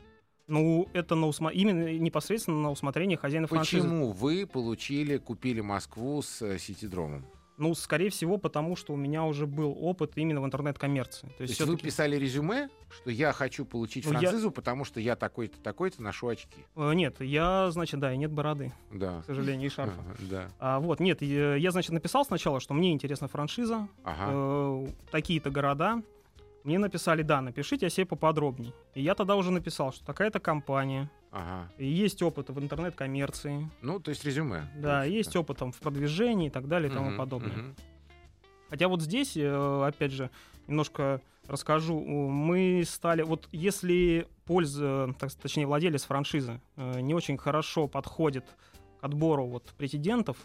Ну, 0.49 0.89
это 0.95 1.15
на 1.15 1.27
усмо- 1.27 1.53
именно 1.53 1.93
непосредственно 1.99 2.61
на 2.63 2.71
усмотрение 2.71 3.19
хозяина 3.19 3.47
франшизы. 3.47 3.83
Почему 3.83 4.13
вы 4.13 4.47
получили, 4.47 5.19
купили 5.19 5.61
Москву 5.61 6.23
с 6.23 6.41
э, 6.41 6.59
ситидромом? 6.59 7.27
Ну, 7.59 7.75
скорее 7.75 8.09
всего, 8.09 8.39
потому 8.39 8.77
что 8.77 8.93
у 8.93 8.97
меня 8.97 9.25
уже 9.25 9.45
был 9.47 9.77
опыт 9.79 10.13
именно 10.15 10.41
в 10.41 10.45
интернет-коммерции. 10.47 11.27
То 11.27 11.37
То 11.39 11.43
есть, 11.43 11.61
вы 11.61 11.77
писали 11.77 12.17
резюме, 12.17 12.69
что 12.89 13.11
я 13.11 13.33
хочу 13.33 13.65
получить 13.67 14.07
Ну, 14.07 14.13
я- 14.13 14.21
франшизу, 14.21 14.51
потому 14.53 14.85
что 14.85 15.01
я 15.01 15.17
такой-то, 15.17 15.59
такой-то 15.61 16.01
ношу 16.01 16.29
очки. 16.29 16.65
э, 16.77 16.93
нет, 16.95 17.21
я, 17.21 17.69
значит, 17.73 17.99
да, 18.01 18.15
и 18.15 18.17
нет 18.17 18.31
бороды, 18.31 18.73
Да. 18.93 19.21
к 19.23 19.25
сожалению, 19.27 19.67
и 19.67 19.71
шарфа. 19.71 20.01
Да. 20.31 20.49
А, 20.61 20.79
вот, 20.81 21.01
нет, 21.01 21.21
я, 21.21 21.57
я, 21.57 21.71
значит, 21.73 21.91
написал 21.91 22.25
сначала, 22.25 22.61
что 22.61 22.75
мне 22.75 22.93
интересна 22.93 23.27
франшиза, 23.29 23.89
Ага. 24.05 24.31
э, 24.31 24.87
такие-то 25.11 25.51
города. 25.51 26.01
Мне 26.65 26.79
написали, 26.79 27.23
да, 27.23 27.41
напишите 27.41 27.87
о 27.87 27.91
себе 27.91 28.07
поподробнее. 28.07 28.73
И 28.95 29.03
я 29.03 29.15
тогда 29.15 29.37
уже 29.37 29.51
написал, 29.51 29.93
что 29.93 30.05
такая-то 30.05 30.41
компания, 30.41 31.11
Ага. 31.31 31.71
и 31.79 31.87
есть 31.87 32.23
опыт 32.23 32.51
в 32.51 32.59
интернет-коммерции, 32.59 33.71
Ну, 33.81 34.01
то 34.01 34.11
есть 34.11 34.25
резюме. 34.25 34.69
да, 34.77 35.05
есть 35.05 35.29
общем-то. 35.29 35.41
опыт 35.41 35.59
там, 35.59 35.73
в 35.73 35.79
продвижении 35.79 36.49
и 36.49 36.51
так 36.51 36.69
далее 36.69 36.91
и 36.91 36.95
тому 36.95 37.09
Мгм, 37.11 37.19
подобное. 37.19 37.53
мгм. 37.57 37.77
Хотя 38.71 38.89
вот 38.89 39.01
здесь, 39.03 39.37
э, 39.37 39.85
опять 39.87 40.13
же, 40.13 40.31
немножко 40.67 41.23
расскажу. 41.47 41.99
Мы 42.01 42.83
стали, 42.87 43.23
вот 43.23 43.49
если 43.53 44.27
польза, 44.45 45.15
так, 45.19 45.33
точнее 45.33 45.67
владелец 45.67 46.05
франшизы 46.05 46.61
э, 46.77 47.01
не 47.01 47.15
очень 47.15 47.39
хорошо 47.39 47.87
подходит 47.89 48.45
к 49.01 49.05
отбору 49.05 49.47
вот 49.47 49.73
претендентов, 49.79 50.37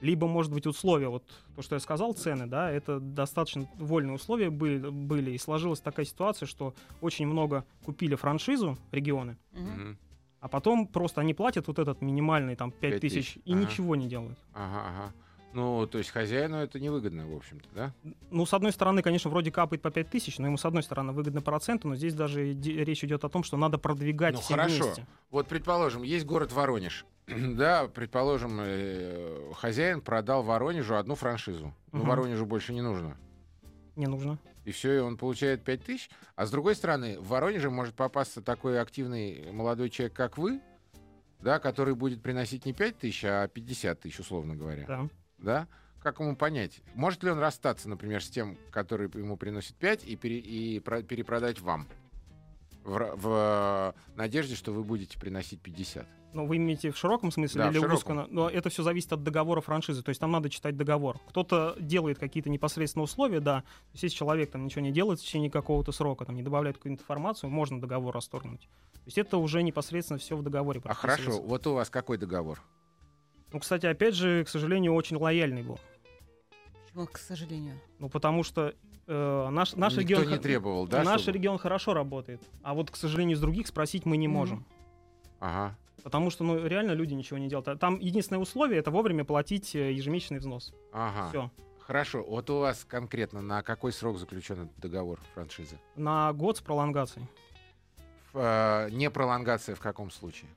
либо, 0.00 0.26
может 0.26 0.52
быть, 0.52 0.66
условия, 0.66 1.08
вот 1.08 1.24
то, 1.54 1.62
что 1.62 1.76
я 1.76 1.80
сказал, 1.80 2.12
цены, 2.12 2.46
да, 2.46 2.70
это 2.70 3.00
достаточно 3.00 3.68
вольные 3.78 4.14
условия 4.14 4.50
были, 4.50 4.78
были 4.88 5.32
и 5.32 5.38
сложилась 5.38 5.80
такая 5.80 6.06
ситуация, 6.06 6.46
что 6.46 6.74
очень 7.00 7.26
много 7.26 7.64
купили 7.84 8.14
франшизу 8.14 8.76
регионы. 8.92 9.36
Мгм. 9.52 9.98
а 10.40 10.48
потом 10.48 10.86
просто 10.86 11.22
они 11.22 11.34
платят 11.34 11.66
вот 11.66 11.78
этот 11.78 12.02
минимальный 12.02 12.54
там 12.54 12.70
5 12.70 12.92
Пять 12.92 13.00
тысяч 13.00 13.32
тысяч, 13.34 13.38
и 13.44 13.52
ага. 13.52 13.62
ничего 13.62 13.96
не 13.96 14.06
делают. 14.06 14.38
Ага, 14.52 14.82
ага. 14.86 15.12
Ну, 15.54 15.86
то 15.86 15.96
есть 15.98 16.10
хозяину 16.10 16.56
это 16.58 16.78
невыгодно, 16.78 17.26
в 17.26 17.34
общем-то, 17.34 17.68
да? 17.74 17.94
Ну, 18.30 18.44
с 18.44 18.52
одной 18.52 18.72
стороны, 18.72 19.00
конечно, 19.02 19.30
вроде 19.30 19.50
капает 19.50 19.80
по 19.80 19.90
5 19.90 20.10
тысяч, 20.10 20.38
но 20.38 20.46
ему, 20.46 20.58
с 20.58 20.64
одной 20.66 20.82
стороны, 20.82 21.12
выгодно 21.12 21.40
проценты, 21.40 21.88
но 21.88 21.96
здесь 21.96 22.12
даже 22.14 22.52
речь 22.52 23.02
идет 23.02 23.24
о 23.24 23.28
том, 23.30 23.42
что 23.42 23.56
надо 23.56 23.78
продвигать 23.78 24.34
Ну, 24.34 24.40
все 24.40 24.54
хорошо. 24.54 24.84
вместе. 24.84 25.06
Вот, 25.30 25.48
предположим, 25.48 26.02
есть 26.02 26.26
город 26.26 26.52
Воронеж. 26.52 27.06
да, 27.56 27.88
предположим, 27.88 28.58
э, 28.60 29.52
хозяин 29.54 30.00
продал 30.00 30.42
Воронежу 30.42 30.94
одну 30.94 31.14
франшизу. 31.14 31.74
Ну, 31.92 31.98
Мгм. 32.00 32.08
Воронежу 32.08 32.46
больше 32.46 32.72
не 32.72 32.82
нужно. 32.82 33.16
Не 33.96 34.06
нужно. 34.06 34.38
И 34.64 34.72
все, 34.72 34.94
и 34.96 34.98
он 34.98 35.16
получает 35.16 35.62
5 35.64 35.84
тысяч. 35.84 36.10
А 36.34 36.46
с 36.46 36.50
другой 36.50 36.74
стороны, 36.74 37.18
в 37.20 37.28
Воронеже 37.28 37.70
может 37.70 37.94
попасться 37.94 38.42
такой 38.42 38.80
активный 38.80 39.50
молодой 39.52 39.90
человек, 39.90 40.14
как 40.14 40.38
вы, 40.38 40.60
да, 41.40 41.58
который 41.58 41.94
будет 41.94 42.22
приносить 42.22 42.66
не 42.66 42.72
5 42.72 42.98
тысяч, 42.98 43.24
а 43.24 43.46
50 43.48 44.00
тысяч, 44.00 44.18
условно 44.20 44.54
говоря. 44.56 44.84
Да. 44.86 45.08
Да? 45.38 45.68
Как 46.02 46.20
ему 46.20 46.36
понять? 46.36 46.80
Может 46.94 47.22
ли 47.24 47.30
он 47.30 47.38
расстаться, 47.40 47.88
например, 47.88 48.22
с 48.22 48.28
тем, 48.28 48.56
который 48.70 49.10
ему 49.14 49.36
приносит 49.36 49.74
5, 49.76 50.04
и, 50.04 50.14
пере- 50.16 50.38
и 50.38 50.78
про- 50.80 51.02
перепродать 51.02 51.60
вам? 51.60 51.88
В, 52.86 53.16
в, 53.16 53.94
э, 53.96 54.16
надежде, 54.16 54.54
что 54.54 54.72
вы 54.72 54.84
будете 54.84 55.18
приносить 55.18 55.60
50. 55.60 56.06
Но 56.32 56.46
вы 56.46 56.56
имеете 56.56 56.92
в 56.92 56.96
широком 56.96 57.32
смысле 57.32 57.62
Да, 57.62 57.68
в 57.68 57.70
или 57.72 57.80
широком. 57.80 57.96
узко? 57.96 58.26
Но 58.30 58.48
это 58.48 58.68
все 58.68 58.82
зависит 58.84 59.12
от 59.12 59.24
договора 59.24 59.60
франшизы. 59.60 60.02
То 60.04 60.10
есть 60.10 60.20
там 60.20 60.30
надо 60.30 60.50
читать 60.50 60.76
договор. 60.76 61.18
Кто-то 61.28 61.76
делает 61.80 62.18
какие-то 62.18 62.48
непосредственно 62.48 63.02
условия, 63.02 63.40
да. 63.40 63.62
То 63.62 63.92
есть 63.94 64.04
если 64.04 64.16
человек 64.16 64.52
там 64.52 64.64
ничего 64.64 64.82
не 64.82 64.92
делает 64.92 65.18
в 65.18 65.22
течение 65.22 65.50
какого-то 65.50 65.90
срока, 65.90 66.24
там 66.24 66.36
не 66.36 66.42
добавляет 66.44 66.76
какую-то 66.76 67.02
информацию, 67.02 67.50
можно 67.50 67.80
договор 67.80 68.14
расторгнуть. 68.14 68.68
То 68.92 69.00
есть 69.06 69.18
это 69.18 69.38
уже 69.38 69.62
непосредственно 69.64 70.18
все 70.18 70.36
в 70.36 70.42
договоре. 70.42 70.80
А 70.84 70.94
хорошо, 70.94 71.40
вот 71.40 71.66
у 71.66 71.74
вас 71.74 71.90
какой 71.90 72.18
договор? 72.18 72.62
Ну, 73.52 73.58
кстати, 73.60 73.86
опять 73.86 74.14
же, 74.14 74.44
к 74.44 74.48
сожалению, 74.48 74.94
очень 74.94 75.16
лояльный 75.16 75.62
был. 75.62 75.80
Почему, 76.96 77.12
к 77.12 77.18
сожалению? 77.18 77.78
Ну, 77.98 78.08
потому 78.08 78.42
что 78.42 78.74
э, 79.06 79.48
наш, 79.50 79.74
наш 79.76 79.92
Никто 79.96 80.00
регион... 80.14 80.28
не 80.30 80.38
требовал, 80.38 80.86
да? 80.86 81.04
Наш 81.04 81.20
чтобы- 81.20 81.36
регион 81.36 81.58
хорошо 81.58 81.92
работает, 81.92 82.40
а 82.62 82.72
вот, 82.72 82.90
к 82.90 82.96
сожалению, 82.96 83.36
из 83.36 83.40
других 83.40 83.66
спросить 83.66 84.06
мы 84.06 84.16
не 84.16 84.28
Мгм. 84.28 84.36
можем. 84.36 84.66
Ага. 85.38 85.76
Потому 86.02 86.30
что, 86.30 86.42
ну, 86.44 86.66
реально 86.66 86.92
люди 86.92 87.12
ничего 87.12 87.38
не 87.38 87.48
делают. 87.48 87.68
А 87.68 87.76
Там 87.76 87.98
единственное 87.98 88.40
условие— 88.40 88.78
это 88.80 88.90
вовремя 88.90 89.24
платить 89.26 89.74
э, 89.74 89.92
ежемесячный 89.92 90.38
взнос. 90.38 90.72
Ага. 90.90 91.28
Все. 91.28 91.50
Хорошо. 91.80 92.24
Вот 92.26 92.48
у 92.48 92.60
вас 92.60 92.86
конкретно 92.88 93.42
на 93.42 93.62
какой 93.62 93.92
срок 93.92 94.16
заключен 94.18 94.62
этот 94.62 94.78
договор 94.78 95.20
франшизы? 95.34 95.78
На 95.96 96.32
год 96.32 96.56
с 96.56 96.60
пролонгацией. 96.62 97.26
Ф- 98.32 98.36
э, 98.36 98.88
не 98.90 99.10
пролонгация 99.10 99.74
в 99.74 99.80
каком 99.80 100.10
случае? 100.10 100.48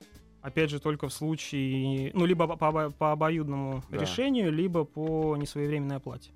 Опять 0.42 0.70
же, 0.70 0.80
только 0.80 1.08
в 1.08 1.12
случае, 1.12 2.12
ну, 2.14 2.24
либо 2.24 2.46
по, 2.56 2.90
по 2.90 3.12
обоюдному 3.12 3.82
Да. 3.90 3.98
решению, 3.98 4.50
либо 4.52 4.84
по 4.84 5.36
несвоевременной 5.36 5.96
оплате. 5.96 6.30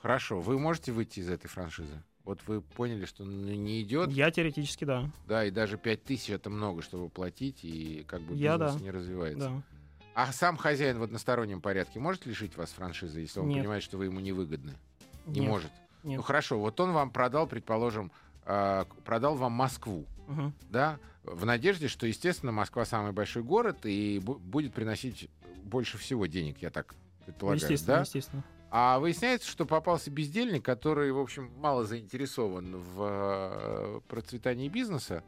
Хорошо. 0.00 0.40
Вы 0.40 0.58
можете 0.58 0.90
выйти 0.92 1.20
из 1.20 1.28
этой 1.28 1.48
франшизы? 1.48 2.02
Вот 2.24 2.40
вы 2.46 2.60
поняли, 2.60 3.04
что 3.04 3.24
ну, 3.24 3.52
не 3.52 3.82
идет, 3.82 4.10
Я 4.10 4.30
теоретически, 4.30 4.84
да. 4.84 5.10
да, 5.26 5.44
и 5.44 5.50
даже 5.50 5.76
5 5.76 6.04
тысяч 6.04 6.30
это 6.30 6.50
много, 6.50 6.80
чтобы 6.82 7.08
платить, 7.08 7.64
и 7.64 8.04
как 8.06 8.22
бы 8.22 8.34
Я 8.34 8.56
бизнес 8.56 8.76
да. 8.76 8.80
не 8.84 8.90
развивается. 8.90 9.48
да. 9.48 9.62
А 10.14 10.32
сам 10.32 10.56
хозяин 10.56 10.98
в 10.98 11.02
одностороннем 11.02 11.60
порядке 11.60 11.98
может 11.98 12.26
лишить 12.26 12.56
вас 12.56 12.70
франшизы, 12.70 13.20
если 13.20 13.40
он 13.40 13.48
Нет. 13.48 13.58
понимает, 13.60 13.82
что 13.82 13.98
вы 13.98 14.04
ему 14.06 14.20
невыгодны? 14.20 14.74
Не 15.26 15.40
Нет, 15.40 15.48
может. 15.50 15.70
нет. 16.04 16.18
Ну 16.18 16.22
хорошо, 16.22 16.58
вот 16.60 16.78
он 16.80 16.92
вам 16.92 17.10
продал, 17.10 17.46
предположим, 17.46 18.12
а, 18.44 18.86
продал 19.04 19.34
вам 19.36 19.52
Москву, 19.52 20.06
Мгм. 20.28 20.52
да, 20.70 20.98
в 21.24 21.44
надежде, 21.44 21.88
что, 21.88 22.06
естественно, 22.06 22.52
Москва 22.52 22.84
самый 22.84 23.12
большой 23.12 23.42
город 23.42 23.84
и 23.84 24.18
бу- 24.18 24.38
будет 24.38 24.74
приносить 24.74 25.28
больше 25.64 25.98
всего 25.98 26.26
денег, 26.26 26.58
я 26.60 26.70
так 26.70 26.94
предполагаю, 27.24 27.60
естественно, 27.60 27.96
да? 27.96 28.00
естественно. 28.02 28.44
А 28.70 28.98
выясняется, 28.98 29.48
что 29.48 29.66
попался 29.66 30.10
бездельник, 30.10 30.64
который, 30.64 31.12
в 31.12 31.18
общем, 31.18 31.50
мало 31.58 31.84
заинтересован 31.84 32.76
в 32.76 33.02
э, 33.02 34.00
процветании 34.08 34.68
бизнеса, 34.68 35.22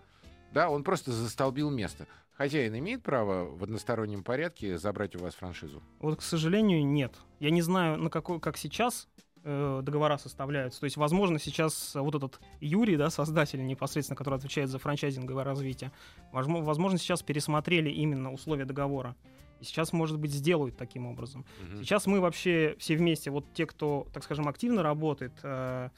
да, 0.52 0.70
он 0.70 0.82
просто 0.82 1.12
застолбил 1.12 1.70
место. 1.70 2.06
Хозяин 2.32 2.76
имеет 2.76 3.02
право 3.02 3.44
в 3.44 3.62
одностороннем 3.62 4.24
порядке 4.24 4.78
забрать 4.78 5.14
у 5.14 5.20
вас 5.20 5.34
франшизу? 5.34 5.82
Вот, 6.00 6.18
к 6.18 6.22
сожалению, 6.22 6.84
нет. 6.84 7.14
Я 7.38 7.50
не 7.50 7.62
знаю, 7.62 7.98
на 7.98 8.10
какой, 8.10 8.40
как 8.40 8.56
сейчас 8.56 9.08
э, 9.44 9.80
договора 9.82 10.16
составляются. 10.16 10.80
То 10.80 10.84
есть, 10.84 10.96
возможно, 10.96 11.38
сейчас 11.38 11.94
вот 11.94 12.14
этот 12.14 12.40
Юрий, 12.60 12.96
да, 12.96 13.10
создатель 13.10 13.64
непосредственно, 13.64 14.16
который 14.16 14.36
отвечает 14.36 14.70
за 14.70 14.78
франчайзинговое 14.78 15.44
развитие, 15.44 15.92
возможно, 16.32 16.98
сейчас 16.98 17.22
пересмотрели 17.22 17.90
именно 17.90 18.32
условия 18.32 18.64
договора. 18.64 19.14
И 19.60 19.64
сейчас, 19.64 19.92
может 19.92 20.18
быть, 20.18 20.32
сделают 20.32 20.76
таким 20.76 21.06
образом. 21.06 21.44
Сейчас 21.78 22.06
мы 22.06 22.20
вообще 22.20 22.74
все 22.78 22.96
вместе, 22.96 23.30
вот 23.30 23.44
те, 23.54 23.66
кто, 23.66 24.06
так 24.12 24.24
скажем, 24.24 24.48
активно 24.48 24.82
работает, 24.82 25.32
э, 25.42 25.90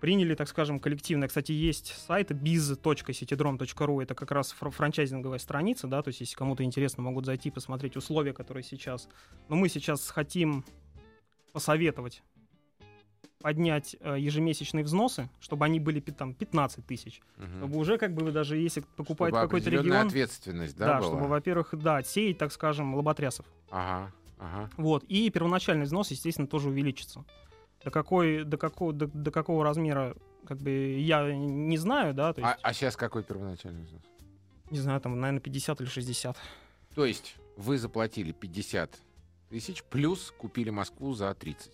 приняли, 0.00 0.34
так 0.34 0.48
скажем, 0.48 0.80
коллективно. 0.80 1.28
Кстати, 1.28 1.52
есть 1.52 1.94
сайт 2.06 2.32
biz.citydrom.ru, 2.32 4.02
это 4.02 4.14
как 4.16 4.32
раз 4.32 4.50
фр- 4.50 4.70
франчайзинговая 4.70 5.38
страница, 5.38 5.86
да, 5.86 6.02
то 6.02 6.08
есть 6.08 6.20
если 6.20 6.34
кому-то 6.34 6.64
интересно, 6.64 7.04
могут 7.04 7.24
зайти 7.24 7.52
посмотреть 7.52 7.96
условия, 7.96 8.32
которые 8.32 8.64
сейчас. 8.64 9.08
Но 9.48 9.54
мы 9.54 9.68
сейчас 9.68 10.10
хотим 10.10 10.64
посоветовать 11.52 12.22
поднять 13.42 13.96
э, 14.00 14.16
ежемесячные 14.18 14.84
взносы, 14.84 15.28
чтобы 15.40 15.64
они 15.64 15.80
были 15.80 16.00
там 16.00 16.32
15 16.34 16.86
тысяч, 16.86 17.20
Мгм. 17.36 17.58
чтобы 17.58 17.78
уже 17.78 17.98
как 17.98 18.14
бы 18.14 18.24
вы 18.24 18.32
даже 18.32 18.56
если 18.56 18.80
покупаете 18.96 19.36
Чтобы 19.36 19.48
какой-то 19.48 19.70
регион, 19.70 20.06
ответственность, 20.06 20.76
да, 20.76 20.86
да, 20.86 20.98
была? 21.00 21.08
чтобы, 21.08 21.28
во-первых, 21.28 21.74
да, 21.74 21.96
отсеять, 21.98 22.38
так 22.38 22.52
скажем, 22.52 22.94
лоботрясов. 22.94 23.44
Ага, 23.70 24.12
ага. 24.38 24.70
Вот. 24.76 25.04
И 25.04 25.28
первоначальный 25.30 25.84
взнос, 25.84 26.10
естественно, 26.10 26.46
тоже 26.48 26.68
увеличится. 26.68 27.24
До, 27.84 27.90
какой, 27.90 28.44
до, 28.44 28.56
какого, 28.56 28.92
до, 28.92 29.08
до 29.08 29.30
какого 29.30 29.64
размера, 29.64 30.14
как 30.46 30.58
бы, 30.58 30.70
я 31.00 31.34
не 31.34 31.76
знаю, 31.76 32.14
да, 32.14 32.32
то 32.32 32.40
есть, 32.40 32.56
А, 32.62 32.72
сейчас 32.72 32.96
какой 32.96 33.22
первоначальный 33.24 33.82
взнос? 33.84 34.02
не 34.70 34.78
знаю, 34.78 35.00
там, 35.00 35.18
наверное, 35.20 35.40
50 35.40 35.80
или 35.82 35.88
60. 35.88 36.36
То 36.94 37.04
есть 37.04 37.36
вы 37.56 37.76
заплатили 37.76 38.32
50 38.32 38.98
тысяч, 39.50 39.82
плюс 39.84 40.32
купили 40.38 40.70
Москву 40.70 41.12
за 41.12 41.34
30. 41.34 41.72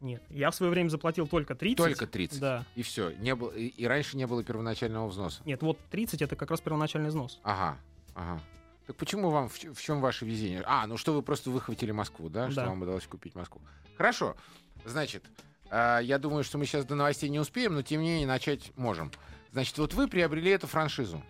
Нет, 0.00 0.22
я 0.30 0.50
в 0.50 0.54
свое 0.54 0.70
время 0.70 0.88
заплатил 0.88 1.26
только 1.26 1.54
30. 1.54 1.76
Только 1.76 2.06
30. 2.06 2.40
Да. 2.40 2.64
И 2.76 2.82
все. 2.82 3.10
Не 3.12 3.34
было, 3.34 3.50
и, 3.50 3.66
и 3.66 3.86
раньше 3.86 4.16
не 4.16 4.26
было 4.26 4.44
первоначального 4.44 5.08
взноса. 5.08 5.42
Нет, 5.44 5.62
вот 5.62 5.78
30 5.90 6.22
это 6.22 6.36
как 6.36 6.50
раз 6.50 6.60
первоначальный 6.60 7.08
взнос. 7.08 7.40
Ага, 7.42 7.78
ага. 8.14 8.40
Так 8.86 8.96
почему 8.96 9.30
вам, 9.30 9.48
в, 9.48 9.54
в 9.58 9.80
чем 9.82 10.00
ваше 10.00 10.24
везение? 10.24 10.62
А, 10.66 10.86
ну 10.86 10.96
что 10.96 11.12
вы 11.12 11.22
просто 11.22 11.50
выхватили 11.50 11.90
Москву, 11.90 12.28
да? 12.28 12.50
Что 12.50 12.62
Да. 12.62 12.68
вам 12.68 12.82
удалось 12.82 13.06
купить 13.06 13.34
Москву. 13.34 13.60
Хорошо. 13.96 14.36
Значит, 14.84 15.24
а, 15.70 15.98
я 15.98 16.18
думаю, 16.18 16.44
что 16.44 16.58
мы 16.58 16.64
сейчас 16.64 16.84
до 16.84 16.94
новостей 16.94 17.28
не 17.28 17.40
успеем, 17.40 17.74
но 17.74 17.82
тем 17.82 18.00
не 18.00 18.08
менее 18.10 18.26
начать 18.28 18.72
можем. 18.76 19.10
Значит, 19.52 19.76
вот 19.78 19.94
вы 19.94 20.06
приобрели 20.08 20.50
эту 20.52 20.66
франшизу. 20.68 21.22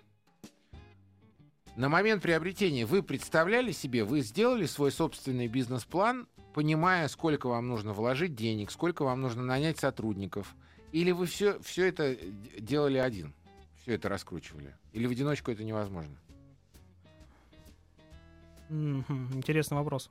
На 1.76 1.88
момент 1.88 2.22
приобретения 2.22 2.85
вы 2.85 3.02
представляли 3.02 3.72
себе, 3.72 4.04
вы 4.04 4.20
сделали 4.20 4.66
свой 4.66 4.90
собственный 4.90 5.46
бизнес-план, 5.46 6.26
понимая, 6.59 7.07
сколько 7.07 7.47
вам 7.47 7.68
нужно 7.68 7.92
вложить 7.92 8.35
денег, 8.35 8.73
сколько 8.73 9.05
вам 9.05 9.21
нужно 9.21 9.44
нанять 9.44 9.79
сотрудников, 9.79 10.57
или 10.90 11.12
вы 11.12 11.27
все, 11.27 11.61
все 11.61 11.87
это 11.87 12.16
д- 12.16 12.59
делали 12.59 12.99
один, 12.99 13.33
все 13.81 13.94
это 13.94 14.09
раскручивали, 14.09 14.75
или 14.92 15.07
в 15.07 15.12
одиночку 15.12 15.53
это 15.53 15.62
невозможно? 15.62 16.16
Интересный 18.68 19.77
вопрос. 19.77 20.11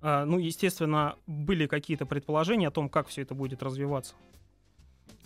А, 0.00 0.24
ну, 0.26 0.38
естественно, 0.38 1.16
были 1.26 1.66
какие-то 1.66 2.06
предположения 2.06 2.68
о 2.68 2.70
том, 2.70 2.88
как 2.88 3.08
все 3.08 3.22
это 3.22 3.34
будет 3.34 3.64
развиваться. 3.64 4.14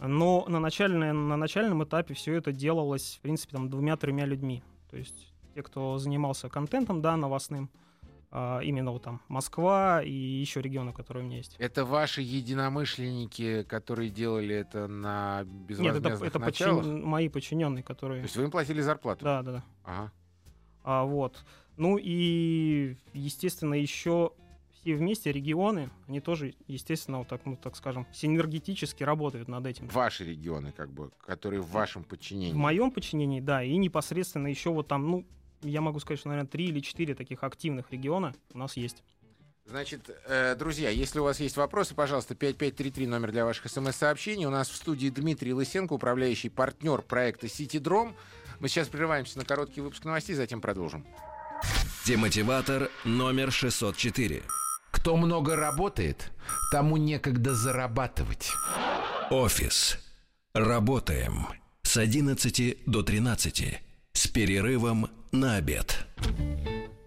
Но 0.01 0.47
на, 0.49 0.61
начальной, 0.61 1.13
на 1.13 1.37
начальном 1.37 1.85
этапе 1.85 2.15
все 2.15 2.33
это 2.33 2.53
делалось, 2.53 3.17
в 3.17 3.21
принципе, 3.21 3.53
там 3.53 3.69
двумя-тремя 3.69 4.25
людьми. 4.25 4.63
То 4.91 4.97
есть 4.97 5.31
те, 5.55 5.63
кто 5.63 5.99
занимался 5.99 6.49
контентом, 6.49 7.03
да, 7.03 7.19
новостным, 7.19 7.69
именно 8.35 8.91
вот 8.91 9.03
там 9.03 9.21
Москва 9.29 10.03
и 10.03 10.11
еще 10.11 10.61
регионы, 10.61 10.93
которые 10.93 11.23
у 11.23 11.27
меня 11.27 11.37
есть. 11.39 11.55
Это 11.59 11.85
ваши 11.85 12.21
единомышленники, 12.21 13.63
которые 13.63 14.11
делали 14.11 14.57
это 14.57 14.89
на 14.89 15.45
Нет, 15.45 15.67
безвозмездных 15.67 16.15
это, 16.15 16.27
это 16.27 16.39
началах? 16.41 16.85
подчин- 16.85 17.05
мои 17.05 17.29
подчиненные, 17.29 17.83
То 17.83 17.89
которые... 17.89 18.23
есть 18.23 18.37
вы 18.37 18.45
им 18.45 18.51
платили 18.51 18.81
зарплату? 18.81 19.25
Да, 19.25 19.43
да, 19.43 19.53
да. 19.53 19.65
Ага. 19.85 20.13
А, 20.83 21.05
вот. 21.05 21.45
Ну 21.77 21.97
и, 22.01 22.97
естественно, 23.13 23.75
еще 23.75 24.33
все 24.73 24.97
вместе 24.97 25.33
регионы, 25.33 25.91
они 26.09 26.21
тоже, 26.21 26.55
естественно, 26.67 27.19
вот 27.19 27.29
так, 27.29 27.47
ну, 27.47 27.57
так 27.57 27.77
скажем, 27.77 28.07
синергетически 28.13 29.03
работают 29.03 29.49
над 29.49 29.65
этим. 29.67 29.87
Ваши 29.89 30.25
регионы, 30.25 30.73
как 30.73 30.93
бы, 30.93 31.11
которые 31.25 31.63
в 31.63 31.71
вашем 31.71 32.05
подчинении. 32.05 32.53
В 32.53 32.57
моем 32.57 32.91
подчинении, 32.91 33.41
да, 33.41 33.63
и 33.63 33.77
непосредственно 33.77 34.49
еще 34.49 34.71
вот 34.71 34.89
там, 34.89 35.09
ну, 35.11 35.27
я 35.65 35.81
могу 35.81 36.01
сказать, 36.01 36.21
что, 36.21 36.29
наверное, 36.29 36.49
три 36.49 36.67
или 36.67 36.81
четыре 36.81 37.15
таких 37.15 37.43
активных 37.43 37.91
региона 37.91 38.35
у 38.53 38.59
нас 38.59 38.77
есть. 38.77 39.03
Значит, 39.67 40.11
э, 40.27 40.55
друзья, 40.57 40.91
если 40.91 41.21
у 41.21 41.25
вас 41.25 41.41
есть 41.41 41.57
вопросы, 41.57 41.95
пожалуйста, 41.95 42.35
5533 42.35 43.07
номер 43.07 43.33
для 43.33 43.47
ваших 43.47 43.71
смс-сообщений. 43.71 44.45
У 44.45 44.51
нас 44.51 44.69
в 44.69 44.77
студии 44.77 45.09
Дмитрий 45.09 45.55
Лысенко, 45.55 45.95
управляющий 45.95 46.51
партнер 46.51 47.01
проекта 47.01 47.49
«Сити-Дром». 47.49 48.15
Мы 48.61 48.69
сейчас 48.69 48.89
прерываемся 48.89 49.39
на 49.39 49.45
короткий 49.45 49.81
выпуск 49.81 50.05
новостей, 50.05 50.35
затем 50.35 50.61
продолжим. 50.61 51.07
Демотиватор 52.05 52.91
номер 53.05 53.51
604. 53.51 54.43
Кто 54.91 55.17
много 55.17 55.57
работает, 55.57 56.31
тому 56.71 56.99
некогда 56.99 57.55
зарабатывать. 57.55 58.53
Офис. 59.31 59.99
Работаем. 60.53 61.47
С 61.83 61.97
11 61.97 62.85
до 62.87 63.03
13. 63.03 63.81
С 64.15 64.29
перерывом 64.29 65.11
на 65.33 65.57
обед. 65.57 66.07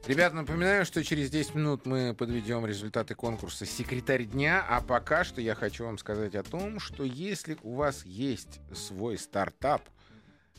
Ребят, 0.06 0.34
напоминаю, 0.34 0.86
что 0.86 1.04
через 1.04 1.30
10 1.30 1.56
минут 1.56 1.86
мы 1.86 2.13
подведем 2.13 2.65
результаты 2.65 3.15
конкурса 3.15 3.65
«Секретарь 3.65 4.26
дня», 4.26 4.63
а 4.70 4.82
пока 4.82 5.24
что 5.24 5.41
я 5.41 5.56
хочу 5.56 5.86
вам 5.86 5.98
сказать 5.98 6.36
о 6.36 6.43
том, 6.43 6.80
что 6.80 7.04
если 7.04 7.58
у 7.63 7.76
вас 7.76 8.06
есть 8.06 8.60
свой 8.74 9.17
стартап, 9.17 9.82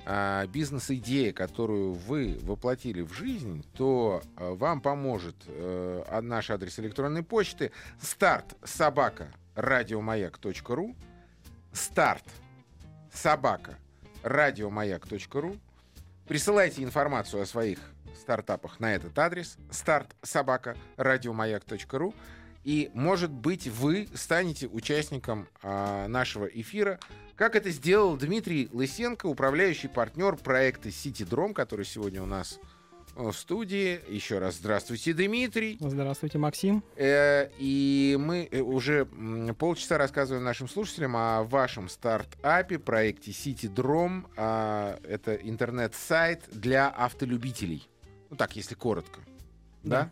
а, 0.07 0.47
бизнес-идея, 0.47 1.33
которую 1.33 1.93
вы 1.93 2.39
воплотили 2.43 3.03
в 3.03 3.13
жизнь, 3.13 3.65
то 3.77 4.23
а, 4.37 4.55
вам 4.55 4.81
поможет 4.81 5.37
э, 5.47 6.03
а, 6.09 6.23
наш 6.23 6.51
адрес 6.51 6.79
электронной 6.79 7.23
почты 7.23 7.73
старт 8.01 8.57
собака 8.65 9.31
радиомаяк.ру 9.55 10.97
старт 11.73 12.25
собака 13.13 13.79
радиомаяк.ру 14.23 15.57
Присылайте 16.29 16.85
информацию 16.85 17.43
о 17.43 17.47
своих 17.47 17.79
стартапах 18.15 18.81
на 18.81 18.95
этот 18.95 19.19
адрес 19.19 19.57
радиомаяк.ру 20.99 22.15
и, 22.65 22.91
может 22.93 23.31
быть, 23.31 23.67
вы 23.67 24.09
станете 24.15 24.67
участником 24.67 25.49
а, 25.63 26.07
нашего 26.07 26.45
эфира, 26.45 27.01
как 27.35 27.57
это 27.57 27.71
сделал 27.71 28.15
Дмитрий 28.19 28.69
Лысенко, 28.73 29.25
управляющий 29.25 29.89
партнер 29.89 30.37
проекта 30.37 30.91
Сити 30.91 31.23
Дром, 31.23 31.55
который 31.55 31.87
сегодня 31.87 32.23
у 32.23 32.27
нас 32.27 32.59
э, 32.61 32.78
в 33.19 33.33
студии. 33.33 34.01
Еще 34.09 34.39
раз 34.39 34.57
здравствуйте, 34.57 35.13
Дмитрий. 35.13 35.77
Здравствуйте, 35.81 36.39
Максим. 36.39 36.85
Э, 36.97 37.49
И 37.59 38.17
мы 38.19 38.49
э, 38.51 38.61
уже 38.61 39.07
полчаса 39.59 39.99
рассказываем 39.99 40.45
нашим 40.45 40.69
слушателям 40.69 41.17
о 41.17 41.43
вашем 41.43 41.89
стартапе, 41.89 42.79
проекте 42.79 43.33
City 43.33 43.73
Drom. 43.73 44.27
А, 44.37 44.99
Это 45.03 45.35
интернет-сайт 45.35 46.45
для 46.53 46.89
автолюбителей. 46.89 47.89
Ну 48.31 48.37
так, 48.37 48.55
если 48.57 48.75
коротко. 48.75 49.21
Да? 49.83 50.05
Да. 50.05 50.11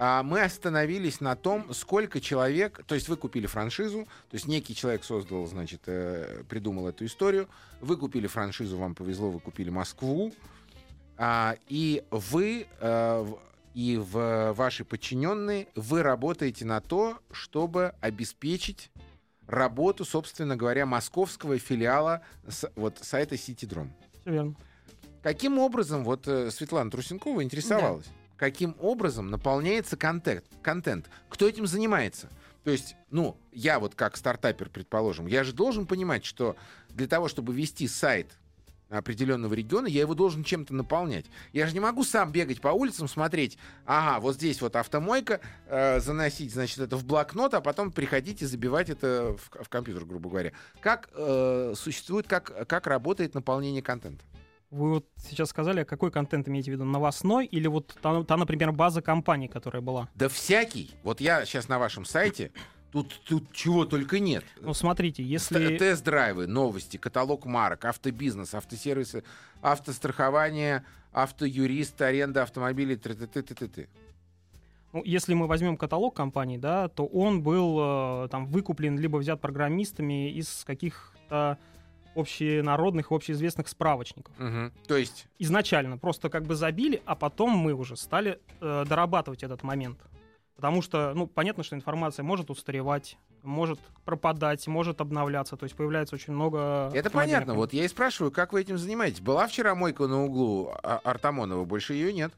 А 0.00 0.22
Мы 0.22 0.42
остановились 0.42 1.20
на 1.20 1.34
том, 1.34 1.74
сколько 1.74 2.20
человек, 2.20 2.84
то 2.86 2.94
есть 2.94 3.08
вы 3.08 3.16
купили 3.16 3.46
франшизу, 3.46 4.04
то 4.04 4.34
есть 4.34 4.46
некий 4.46 4.74
человек 4.76 5.02
создал, 5.02 5.44
значит, 5.46 5.80
э, 5.86 6.44
придумал 6.48 6.86
эту 6.86 7.04
историю, 7.04 7.48
вы 7.80 7.96
купили 7.96 8.28
франшизу, 8.28 8.78
вам 8.78 8.94
повезло, 8.94 9.28
вы 9.28 9.40
купили 9.40 9.70
Москву, 9.70 10.32
а, 11.18 11.56
и 11.68 12.02
вы 12.10 12.66
в- 12.80 13.38
и 13.74 13.96
в 13.96 14.52
ваши 14.54 14.84
подчиненные 14.84 15.68
вы 15.76 16.02
работаете 16.02 16.64
на 16.64 16.80
то, 16.80 17.18
чтобы 17.30 17.92
обеспечить 18.00 18.90
работу, 19.46 20.04
собственно 20.04 20.56
говоря, 20.56 20.84
московского 20.86 21.58
филиала 21.58 22.22
с- 22.48 22.70
вот 22.76 22.98
сайта 23.02 23.36
Ситидром. 23.36 23.92
Все 24.20 24.30
верно. 24.30 24.54
Каким 25.22 25.58
образом, 25.58 26.04
вот 26.04 26.26
э, 26.28 26.50
Светлана 26.50 26.90
Трусенкова 26.90 27.42
интересовалась, 27.42 28.06
каким 28.36 28.76
образом 28.80 29.30
наполняется 29.30 29.96
контент, 29.96 30.44
контент? 30.62 31.08
Кто 31.28 31.48
этим 31.48 31.66
занимается? 31.66 32.28
То 32.64 32.70
есть, 32.70 32.96
ну, 33.10 33.36
я 33.52 33.78
вот 33.78 33.94
как 33.94 34.16
стартапер, 34.16 34.68
предположим, 34.70 35.26
я 35.26 35.44
же 35.44 35.52
должен 35.52 35.86
понимать, 35.86 36.24
что 36.24 36.56
для 36.90 37.06
того, 37.06 37.28
чтобы 37.28 37.54
вести 37.54 37.88
сайт 37.88 38.38
определенного 38.88 39.54
региона, 39.54 39.86
я 39.86 40.00
его 40.00 40.14
должен 40.14 40.44
чем-то 40.44 40.74
наполнять. 40.74 41.26
Я 41.52 41.66
же 41.66 41.74
не 41.74 41.80
могу 41.80 42.04
сам 42.04 42.32
бегать 42.32 42.60
по 42.60 42.68
улицам, 42.68 43.08
смотреть, 43.08 43.58
ага, 43.84 44.20
вот 44.20 44.36
здесь 44.36 44.60
вот 44.60 44.76
автомойка, 44.76 45.40
э, 45.66 46.00
заносить, 46.00 46.52
значит, 46.52 46.78
это 46.78 46.96
в 46.96 47.04
блокнот, 47.04 47.54
а 47.54 47.60
потом 47.60 47.92
приходить 47.92 48.42
и 48.42 48.46
забивать 48.46 48.90
это 48.90 49.36
в, 49.36 49.64
в 49.64 49.68
компьютер, 49.68 50.04
грубо 50.04 50.30
говоря. 50.30 50.52
Как 50.80 51.10
э, 51.14 51.74
существует, 51.76 52.26
как, 52.26 52.66
как 52.68 52.86
работает 52.86 53.34
наполнение 53.34 53.82
контента? 53.82 54.24
Вы 54.70 54.90
вот 54.90 55.06
сейчас 55.16 55.48
сказали, 55.48 55.80
а 55.80 55.84
какой 55.86 56.10
контент 56.10 56.46
имеете 56.46 56.70
в 56.70 56.74
виду? 56.74 56.84
Новостной 56.84 57.46
или 57.46 57.66
вот 57.66 57.96
та, 58.02 58.22
та, 58.22 58.36
например, 58.36 58.70
база 58.72 59.00
компании, 59.00 59.48
которая 59.48 59.80
была? 59.80 60.10
Да 60.14 60.28
всякий. 60.28 60.94
Вот 61.02 61.22
я 61.22 61.46
сейчас 61.46 61.68
на 61.68 61.78
вашем 61.78 62.04
сайте, 62.04 62.52
тут, 62.92 63.20
тут 63.24 63.52
чего 63.52 63.84
только 63.84 64.18
нет. 64.18 64.44
Ну, 64.60 64.74
смотрите, 64.74 65.22
если... 65.22 65.76
Тест-драйвы, 65.76 66.46
новости, 66.46 66.96
каталог 66.96 67.46
марок, 67.46 67.84
автобизнес, 67.84 68.54
автосервисы, 68.54 69.24
автострахование, 69.62 70.84
автоюрист, 71.12 72.00
аренда 72.00 72.42
автомобилей, 72.42 72.96
т 72.96 73.14
т 73.14 73.26
т 73.26 73.42
т 73.42 73.54
т 73.54 73.68
т 73.68 73.88
Ну, 74.92 75.02
если 75.04 75.34
мы 75.34 75.46
возьмем 75.46 75.76
каталог 75.76 76.14
компаний, 76.14 76.58
да, 76.58 76.88
то 76.88 77.06
он 77.06 77.42
был 77.42 78.24
э, 78.24 78.28
там 78.30 78.46
выкуплен 78.46 78.98
либо 78.98 79.18
взят 79.18 79.40
программистами 79.40 80.30
из 80.30 80.64
каких-то 80.64 81.58
общенародных, 82.14 83.12
общеизвестных 83.12 83.68
справочников. 83.68 84.36
Мгм. 84.38 84.72
То 84.86 84.96
есть, 84.96 85.26
Изначально 85.38 85.98
просто 85.98 86.28
как 86.28 86.44
бы 86.44 86.54
забили, 86.54 87.00
а 87.04 87.14
потом 87.14 87.50
мы 87.50 87.74
уже 87.74 87.96
стали 87.96 88.40
э, 88.60 88.84
дорабатывать 88.88 89.42
этот 89.42 89.62
момент. 89.62 89.98
Потому 90.58 90.82
что, 90.82 91.12
ну, 91.14 91.28
понятно, 91.28 91.62
что 91.62 91.76
информация 91.76 92.24
может 92.24 92.50
устаревать, 92.50 93.16
может 93.44 93.78
пропадать, 94.04 94.66
может 94.66 95.00
обновляться, 95.00 95.56
то 95.56 95.62
есть 95.62 95.76
появляется 95.76 96.16
очень 96.16 96.32
много... 96.32 96.90
это 96.92 97.10
понятно. 97.10 97.54
Вот 97.54 97.72
я 97.72 97.84
и 97.84 97.88
спрашиваю, 97.88 98.32
как 98.32 98.52
вы 98.52 98.62
этим 98.62 98.76
занимаетесь? 98.76 99.20
Была 99.20 99.46
вчера 99.46 99.76
мойка 99.76 100.08
на 100.08 100.24
углу 100.24 100.72
А- 100.82 100.98
Артамонова, 101.04 101.64
больше 101.64 101.94
ее 101.94 102.12
нет. 102.12 102.32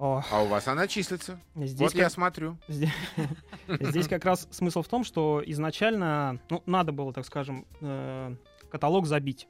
О, 0.00 0.20
А 0.32 0.42
у 0.42 0.46
вас 0.48 0.66
она 0.66 0.88
числится. 0.88 1.38
здесь 1.54 1.78
вот 1.78 1.92
как- 1.92 2.00
я 2.00 2.10
смотрю. 2.10 2.58
Здесь, 2.66 2.90
здесь 3.68 4.08
как 4.08 4.24
раз 4.24 4.48
смысл 4.50 4.82
в 4.82 4.88
том, 4.88 5.04
что 5.04 5.40
изначально 5.46 6.40
ну, 6.50 6.60
надо 6.66 6.90
было, 6.90 7.12
так 7.12 7.24
скажем, 7.24 7.66
э, 7.82 8.34
каталог 8.68 9.06
забить. 9.06 9.46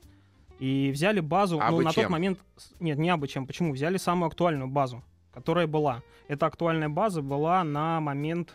И 0.59 0.91
взяли 0.93 1.21
базу, 1.21 1.57
ну, 1.57 1.63
Абы 1.65 1.85
на 1.85 1.91
тот 1.91 2.03
чем? 2.05 2.13
момент... 2.13 2.39
с- 2.59 2.73
Нет, 2.81 2.99
не 2.99 3.09
абы 3.09 3.29
чем. 3.29 3.47
Почему? 3.47 3.73
Взяли 3.73 3.97
самую 3.97 4.27
актуальную 4.29 4.69
базу, 4.69 5.03
которая 5.35 5.67
была. 5.67 6.03
Эта 6.29 6.47
актуальная 6.47 6.89
база 6.89 7.21
была 7.21 7.65
на 7.65 8.01
момент, 8.01 8.55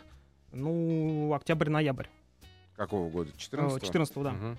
ну, 0.52 1.32
октябрь-ноябрь. 1.34 2.06
Какого 2.76 3.10
года? 3.10 3.30
Э, 3.30 3.38
14 3.38 3.82
14 3.82 4.22
да. 4.22 4.32
Мгм. 4.32 4.58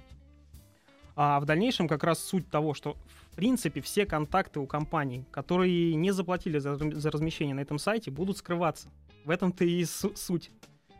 А 1.16 1.40
в 1.40 1.46
дальнейшем 1.46 1.88
как 1.88 2.04
раз 2.04 2.20
суть 2.24 2.50
того, 2.50 2.74
что 2.74 2.96
в 3.32 3.36
принципе 3.36 3.82
все 3.82 4.06
контакты 4.06 4.60
у 4.60 4.66
компаний, 4.68 5.26
которые 5.32 5.96
не 5.96 6.12
заплатили 6.12 6.58
за, 6.60 6.76
за 6.78 7.12
размещение 7.12 7.56
на 7.56 7.60
этом 7.62 7.80
сайте, 7.80 8.12
будут 8.12 8.38
скрываться. 8.38 8.88
В 9.26 9.30
этом-то 9.30 9.66
и 9.66 9.84
су- 9.84 10.16
суть. 10.16 10.52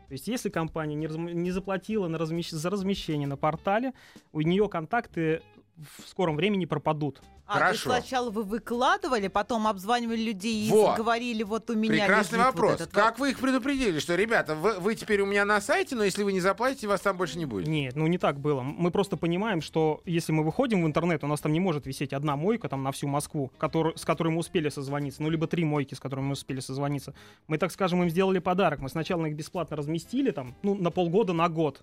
То 0.08 0.12
есть 0.12 0.28
если 0.28 0.50
компания 0.50 0.94
не, 0.94 1.06
разм- 1.06 1.32
не 1.32 1.50
заплатила 1.50 2.08
на 2.08 2.16
размещ- 2.16 2.54
за 2.54 2.68
размещение 2.68 3.26
на 3.26 3.36
портале, 3.38 3.94
у 4.32 4.42
нее 4.42 4.68
контакты 4.68 5.42
в 5.76 6.08
скором 6.08 6.36
времени 6.36 6.64
пропадут. 6.64 7.20
А, 7.44 7.58
то 7.58 7.68
есть 7.70 7.82
Хорошо. 7.82 8.00
сначала 8.00 8.30
вы 8.30 8.44
выкладывали, 8.44 9.28
потом 9.28 9.66
обзванивали 9.66 10.22
людей 10.22 10.70
Вот. 10.70 10.94
и 10.94 10.96
говорили, 10.96 11.42
вот 11.42 11.68
у 11.70 11.74
меня 11.74 12.04
Прекрасный 12.04 12.38
лежит 12.38 12.54
вот 12.54 12.54
вопрос. 12.54 12.74
этот 12.80 12.92
как 12.92 13.18
вы 13.18 13.30
их 13.30 13.40
предупредили, 13.40 13.98
что, 13.98 14.14
ребята, 14.14 14.54
вы, 14.54 14.78
вы 14.78 14.94
теперь 14.94 15.20
у 15.20 15.26
меня 15.26 15.44
на 15.44 15.60
сайте, 15.60 15.96
но 15.96 16.04
если 16.04 16.22
вы 16.22 16.32
не 16.32 16.40
заплатите, 16.40 16.86
вас 16.86 17.00
там 17.00 17.16
больше 17.16 17.38
не 17.38 17.44
будет? 17.44 17.66
Нет, 17.66 17.96
ну 17.96 18.06
не 18.06 18.18
так 18.18 18.38
было. 18.38 18.62
Мы 18.62 18.90
просто 18.90 19.16
понимаем, 19.16 19.60
что 19.60 20.00
если 20.04 20.32
мы 20.32 20.44
выходим 20.44 20.82
в 20.82 20.86
интернет, 20.86 21.24
у 21.24 21.26
нас 21.26 21.40
там 21.40 21.52
не 21.52 21.60
может 21.60 21.84
висеть 21.84 22.12
одна 22.12 22.36
мойка 22.36 22.68
там 22.68 22.82
на 22.84 22.92
всю 22.92 23.08
Москву, 23.08 23.50
который, 23.58 23.96
с 23.98 24.04
которой 24.04 24.28
мы 24.28 24.38
успели 24.38 24.68
созвониться, 24.68 25.22
ну 25.22 25.28
либо 25.28 25.46
три 25.46 25.64
мойки, 25.64 25.94
с 25.94 26.00
которыми 26.00 26.26
мы 26.26 26.32
успели 26.32 26.60
созвониться. 26.60 27.12
Мы, 27.48 27.58
так 27.58 27.72
скажем, 27.72 28.02
им 28.02 28.08
сделали 28.08 28.38
подарок. 28.38 28.80
Мы 28.80 28.88
сначала 28.88 29.26
их 29.26 29.34
бесплатно 29.34 29.76
разместили 29.76 30.30
там, 30.30 30.54
ну, 30.62 30.74
на 30.74 30.90
полгода, 30.90 31.32
на 31.32 31.48
год. 31.48 31.82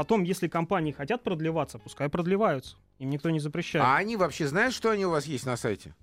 Потом, 0.00 0.22
если 0.22 0.48
компании 0.48 0.92
хотят 0.92 1.22
продлеваться, 1.22 1.78
пускай 1.78 2.08
продлеваются. 2.08 2.76
Им 3.00 3.10
никто 3.10 3.28
не 3.28 3.38
запрещает. 3.38 3.84
А 3.84 3.98
они 3.98 4.16
вообще 4.16 4.46
знают, 4.46 4.74
что 4.74 4.88
они 4.88 5.04
у 5.04 5.10
вас 5.10 5.26
есть 5.26 5.44
на 5.44 5.58
сайте? 5.58 5.94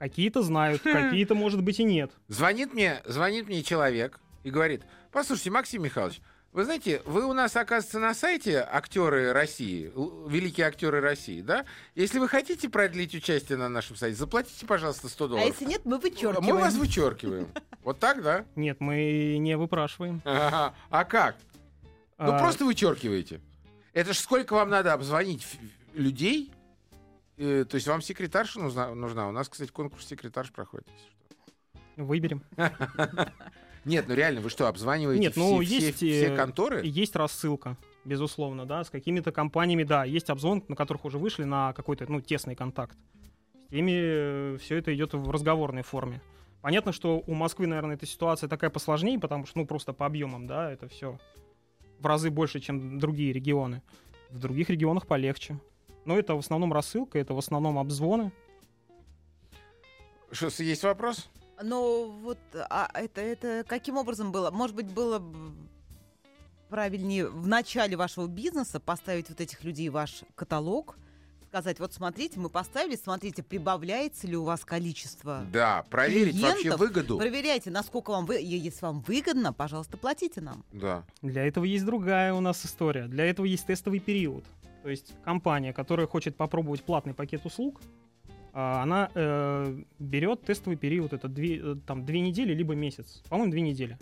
Какие-то 0.00 0.42
знают, 0.42 0.82
какие-то, 0.82 1.36
может 1.36 1.62
быть, 1.62 1.78
и 1.78 1.84
нет. 1.84 2.10
Звонит 2.26 2.74
мне, 2.74 3.00
звонит 3.04 3.46
мне 3.46 3.62
человек 3.62 4.18
и 4.42 4.50
говорит, 4.50 4.82
послушайте, 5.12 5.50
Максим 5.50 5.84
Михайлович, 5.84 6.20
вы 6.52 6.64
знаете, 6.64 7.02
вы 7.06 7.24
у 7.24 7.32
нас, 7.32 7.54
оказывается, 7.54 8.00
на 8.00 8.14
сайте 8.14 8.66
актеры 8.68 9.32
России, 9.32 9.92
великие 10.28 10.66
актеры 10.66 11.00
России, 11.00 11.40
да? 11.40 11.66
Если 11.94 12.18
вы 12.18 12.26
хотите 12.26 12.68
продлить 12.68 13.14
участие 13.14 13.58
на 13.58 13.68
нашем 13.68 13.94
сайте, 13.94 14.16
заплатите, 14.16 14.66
пожалуйста, 14.66 15.08
100 15.08 15.24
А 15.24 15.28
долларов. 15.28 15.46
если 15.48 15.66
нет, 15.66 15.82
мы 15.84 15.98
вычеркиваем. 15.98 16.52
Мы 16.52 16.60
вас 16.60 16.74
вычеркиваем. 16.74 17.46
Вот 17.84 17.98
так, 18.00 18.22
да? 18.22 18.44
Нет, 18.56 18.78
мы 18.80 19.36
не 19.38 19.56
выпрашиваем. 19.56 20.20
А 20.24 21.04
как? 21.04 21.36
Ну, 22.20 22.32
А, 22.34 22.38
просто 22.38 22.66
вычеркиваете. 22.66 23.40
Это 23.94 24.12
ж 24.12 24.18
сколько 24.18 24.52
вам 24.52 24.68
надо 24.68 24.92
обзвонить 24.92 25.46
людей? 25.94 26.52
Э, 27.38 27.64
То 27.66 27.76
есть 27.76 27.86
вам 27.86 28.02
секретарша 28.02 28.60
нужна, 28.60 28.94
нужна? 28.94 29.26
У 29.26 29.32
нас, 29.32 29.48
кстати, 29.48 29.70
конкурс 29.70 30.06
секретарш 30.06 30.52
проходит. 30.52 30.86
что. 30.98 32.04
Выберем. 32.04 32.42
Нет, 33.86 34.04
ну 34.06 34.14
реально, 34.14 34.42
вы 34.42 34.50
что, 34.50 34.68
обзваниваете 34.68 35.22
Нет, 35.22 35.32
все, 35.32 35.40
ну, 35.40 35.62
все- 35.62 35.78
есть, 35.78 35.96
все 35.96 36.26
э, 36.26 36.36
конторы? 36.36 36.82
Есть 36.84 37.16
рассылка, 37.16 37.78
безусловно, 38.04 38.66
да, 38.66 38.84
с 38.84 38.90
какими-то 38.90 39.32
компаниями, 39.32 39.84
да, 39.84 40.04
есть 40.04 40.28
обзвон, 40.28 40.62
на 40.68 40.76
которых 40.76 41.06
уже 41.06 41.16
вышли 41.16 41.44
на 41.44 41.72
какой-то, 41.72 42.04
ну, 42.06 42.20
тесный 42.20 42.54
контакт. 42.54 42.98
С 43.70 43.72
ними 43.72 44.58
все 44.58 44.76
это 44.76 44.94
идет 44.94 45.14
в 45.14 45.30
разговорной 45.30 45.82
форме. 45.82 46.20
Понятно, 46.60 46.92
что 46.92 47.22
у 47.26 47.32
Москвы, 47.32 47.66
наверное, 47.66 47.96
эта 47.96 48.04
ситуация 48.04 48.48
такая 48.48 48.68
посложнее, 48.68 49.18
потому 49.18 49.46
что, 49.46 49.56
ну, 49.56 49.66
просто 49.66 49.94
по 49.94 50.04
объемам, 50.04 50.46
да, 50.46 50.70
это 50.70 50.86
все 50.88 51.18
в 52.00 52.06
разы 52.06 52.30
больше, 52.30 52.60
чем 52.60 52.98
другие 52.98 53.32
регионы. 53.32 53.82
В 54.30 54.38
других 54.38 54.70
регионах 54.70 55.06
полегче. 55.06 55.58
Но 56.04 56.18
это 56.18 56.34
в 56.34 56.38
основном 56.38 56.72
рассылка, 56.72 57.18
это 57.18 57.34
в 57.34 57.38
основном 57.38 57.78
обзвоны. 57.78 58.32
Что, 60.32 60.48
есть 60.62 60.82
вопрос? 60.82 61.28
Но 61.62 62.06
вот 62.06 62.38
а 62.54 62.88
это, 62.94 63.20
это 63.20 63.64
каким 63.66 63.96
образом 63.96 64.32
было? 64.32 64.50
Может 64.50 64.76
быть, 64.76 64.86
было 64.86 65.22
правильнее 66.70 67.26
в 67.28 67.46
начале 67.46 67.96
вашего 67.96 68.26
бизнеса 68.26 68.80
поставить 68.80 69.28
вот 69.28 69.40
этих 69.40 69.62
людей 69.64 69.88
в 69.88 69.94
ваш 69.94 70.22
каталог, 70.34 70.96
сказать, 71.50 71.80
вот 71.80 71.92
смотрите, 71.92 72.38
мы 72.38 72.48
поставили, 72.48 72.94
смотрите, 72.94 73.42
прибавляется 73.42 74.28
ли 74.28 74.36
у 74.36 74.44
вас 74.44 74.64
количество. 74.64 75.44
Да, 75.52 75.84
проверить 75.90 76.40
вообще 76.40 76.76
выгоду. 76.76 77.18
Проверяйте, 77.18 77.70
насколько 77.70 78.10
вам 78.10 78.24
вы, 78.24 78.36
если 78.40 78.84
вам 78.84 79.00
выгодно, 79.00 79.52
пожалуйста, 79.52 79.96
платите 79.96 80.40
нам. 80.40 80.64
Да. 80.72 81.04
Для 81.22 81.44
этого 81.44 81.64
есть 81.64 81.84
другая 81.84 82.32
у 82.34 82.40
нас 82.40 82.64
история. 82.64 83.08
Для 83.08 83.24
этого 83.24 83.46
есть 83.46 83.66
тестовый 83.66 83.98
период. 83.98 84.44
То 84.84 84.90
есть 84.90 85.12
компания, 85.24 85.72
которая 85.72 86.06
хочет 86.06 86.36
попробовать 86.36 86.84
платный 86.84 87.14
пакет 87.14 87.44
услуг, 87.44 87.80
а, 88.52 88.84
она 88.84 89.10
э, 89.12 89.82
берет 89.98 90.42
тестовый 90.42 90.76
период, 90.76 91.12
это 91.12 91.26
две, 91.26 91.58
э, 91.58 91.76
там, 91.84 92.06
две 92.06 92.20
недели 92.20 92.54
либо 92.54 92.74
месяц. 92.74 93.22
По-моему, 93.28 93.50
две 93.50 93.62
недели. 93.62 93.98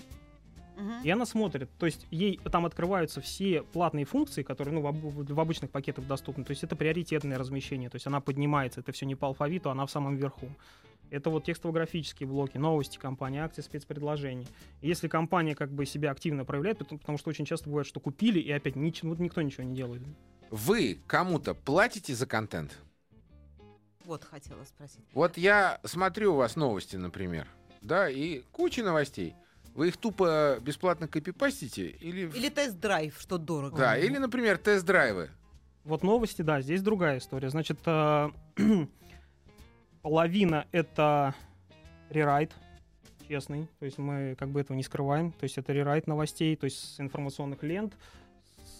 Мгм. 0.79 1.03
И 1.03 1.11
она 1.11 1.27
смотрит, 1.27 1.69
то 1.79 1.87
есть 1.87 2.07
ей 2.11 2.38
там 2.53 2.64
открываются 2.64 3.21
все 3.21 3.62
платные 3.62 4.05
функции, 4.05 4.43
которые 4.43 4.75
ну, 4.75 4.81
в, 4.81 4.87
об- 4.87 5.31
в 5.31 5.41
обычных 5.41 5.71
пакетах 5.71 6.07
доступны. 6.07 6.45
То 6.45 6.53
есть 6.53 6.62
это 6.62 6.77
приоритетное 6.77 7.37
размещение, 7.37 7.91
то 7.91 7.97
есть 7.97 8.07
она 8.07 8.21
поднимается, 8.21 8.81
это 8.81 8.93
все 8.93 9.05
не 9.05 9.17
по 9.17 9.27
алфавиту, 9.27 9.71
она 9.71 9.87
в 9.87 9.91
самом 9.91 10.17
верху. 10.17 10.49
Это 11.11 11.31
вот 11.31 11.45
текстово-графические 11.45 12.29
блоки, 12.29 12.59
новости 12.59 12.99
компании, 12.99 13.41
акции, 13.41 13.62
спецпредложения. 13.62 14.47
Если 14.83 15.09
компания 15.09 15.55
как 15.55 15.71
бы 15.73 15.87
себя 15.87 16.11
активно 16.11 16.45
проявляет, 16.45 16.79
потому, 16.79 16.99
потому 16.99 17.19
что 17.19 17.31
очень 17.31 17.47
часто 17.47 17.69
бывает, 17.69 17.87
что 17.87 17.99
купили, 17.99 18.38
и 18.38 18.53
опять 18.53 18.77
ничего, 18.77 19.11
вот 19.11 19.19
никто 19.19 19.41
ничего 19.43 19.64
не 19.64 19.75
делает. 19.75 20.03
Вы 20.51 21.01
кому-то 21.07 21.55
платите 21.55 22.14
за 22.14 22.27
контент? 22.27 22.79
Вот 24.05 24.23
хотела 24.25 24.64
спросить. 24.64 25.01
Вот 25.12 25.37
я 25.37 25.81
смотрю 25.85 26.35
у 26.35 26.37
вас 26.37 26.57
новости, 26.57 26.97
например, 26.97 27.49
да, 27.81 28.09
и 28.09 28.43
куча 28.53 28.83
новостей. 28.83 29.35
Вы 29.74 29.88
их 29.88 29.96
тупо 29.96 30.59
бесплатно 30.61 31.07
копипастите 31.07 31.87
или... 31.87 32.31
Или 32.35 32.48
тест-драйв, 32.48 33.16
что 33.20 33.38
дорого. 33.38 33.76
Да, 33.76 33.96
или, 33.96 34.18
например, 34.18 34.59
тест-драйвы. 34.59 35.31
Вот 35.85 36.02
новости, 36.02 36.42
да, 36.42 36.61
здесь 36.61 36.83
другая 36.83 37.18
история. 37.18 37.48
Значит, 37.48 37.78
э, 37.87 38.28
половина 40.02 40.66
это 40.72 41.35
рерайт, 42.11 42.52
честный, 43.28 43.68
то 43.78 43.85
есть 43.85 43.98
мы 43.98 44.35
как 44.38 44.48
бы 44.50 44.61
этого 44.61 44.76
не 44.76 44.83
скрываем, 44.83 45.33
то 45.33 45.44
есть 45.44 45.59
это 45.59 45.72
рерайт 45.72 46.07
новостей, 46.07 46.57
то 46.57 46.64
есть 46.64 46.96
с 46.96 47.00
информационных 47.00 47.62
лент, 47.62 47.94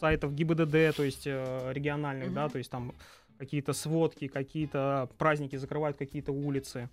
сайтов 0.01 0.35
ГИБДД, 0.35 0.97
то 0.97 1.03
есть 1.05 1.27
э, 1.27 1.73
региональных, 1.73 2.33
да, 2.33 2.45
Мгм. 2.45 2.53
то 2.53 2.59
есть 2.59 2.71
там 2.71 2.95
какие-то 3.39 3.73
сводки, 3.73 4.27
какие-то 4.29 5.09
праздники 5.19 5.57
закрывают 5.57 5.97
какие-то 5.97 6.33
улицы. 6.33 6.89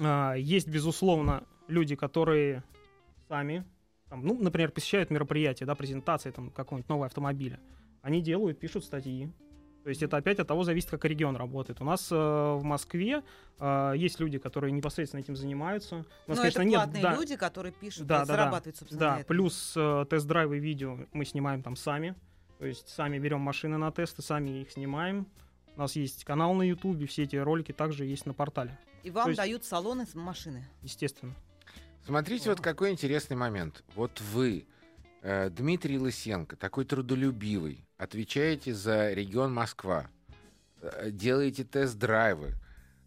А, 0.00 0.34
Есть, 0.34 0.68
безусловно, 0.68 1.44
люди, 1.68 1.96
которые 1.96 2.62
сами, 3.34 3.64
там, 4.08 4.24
ну, 4.24 4.38
например, 4.40 4.70
посещают 4.70 5.10
мероприятия, 5.10 5.64
да, 5.66 5.74
презентации 5.74 6.30
там 6.30 6.50
какого-нибудь 6.50 6.88
нового 6.88 7.06
автомобиля. 7.06 7.58
Они 8.00 8.20
делают, 8.22 8.60
пишут 8.60 8.84
статьи. 8.84 9.28
То 9.82 9.90
есть 9.90 10.02
это 10.02 10.16
опять 10.16 10.38
от 10.38 10.46
того 10.48 10.62
зависит, 10.64 10.88
как 10.90 11.04
регион 11.04 11.36
работает. 11.36 11.80
У 11.80 11.84
нас 11.84 12.10
э, 12.10 12.14
в 12.14 12.62
Москве 12.62 13.22
э, 13.58 13.92
есть 13.96 14.18
люди, 14.20 14.38
которые 14.38 14.72
непосредственно 14.72 15.20
этим 15.20 15.36
занимаются. 15.36 15.96
У 15.96 15.98
нас, 15.98 16.06
Но 16.28 16.36
конечно, 16.36 16.60
это 16.60 16.68
нет, 16.68 16.80
платные 16.82 17.02
да, 17.02 17.14
люди, 17.14 17.36
которые 17.36 17.72
пишут, 17.72 18.06
Да, 18.06 18.20
да, 18.20 18.24
да. 18.24 18.32
зарабатывают, 18.34 18.76
собственно, 18.76 19.00
на 19.00 19.06
да, 19.08 19.20
этом. 19.20 19.26
плюс 19.36 19.74
э, 19.76 20.06
тест-драйвы 20.08 20.58
видео 20.58 20.98
мы 21.12 21.24
снимаем 21.26 21.62
там 21.62 21.76
сами. 21.76 22.14
То 22.58 22.66
есть 22.66 22.88
сами 22.88 23.18
берем 23.18 23.40
машины 23.40 23.76
на 23.78 23.90
тесты, 23.90 24.22
сами 24.22 24.60
их 24.62 24.70
снимаем. 24.70 25.26
У 25.76 25.80
нас 25.80 25.96
есть 25.96 26.24
канал 26.24 26.54
на 26.54 26.62
Ютубе, 26.62 27.06
все 27.06 27.24
эти 27.24 27.36
ролики 27.36 27.72
также 27.72 28.04
есть 28.06 28.24
на 28.26 28.32
портале, 28.32 28.78
И 29.02 29.10
вам 29.10 29.24
то 29.24 29.30
есть- 29.30 29.38
дают 29.38 29.64
салоны 29.64 30.06
машины. 30.14 30.64
естественно. 30.82 31.34
Смотрите, 32.06 32.50
вот 32.50 32.60
какой 32.60 32.90
интересный 32.90 33.34
момент. 33.34 33.82
Вот 33.94 34.20
вы, 34.20 34.66
э, 35.22 35.48
Дмитрий 35.48 35.98
Лысенко, 35.98 36.54
такой 36.54 36.84
трудолюбивый, 36.84 37.86
отвечаете 37.96 38.74
за 38.74 39.10
регион 39.14 39.54
Москва, 39.54 40.08
э, 40.82 41.10
делаете 41.10 41.64
тест-драйвы, 41.64 42.56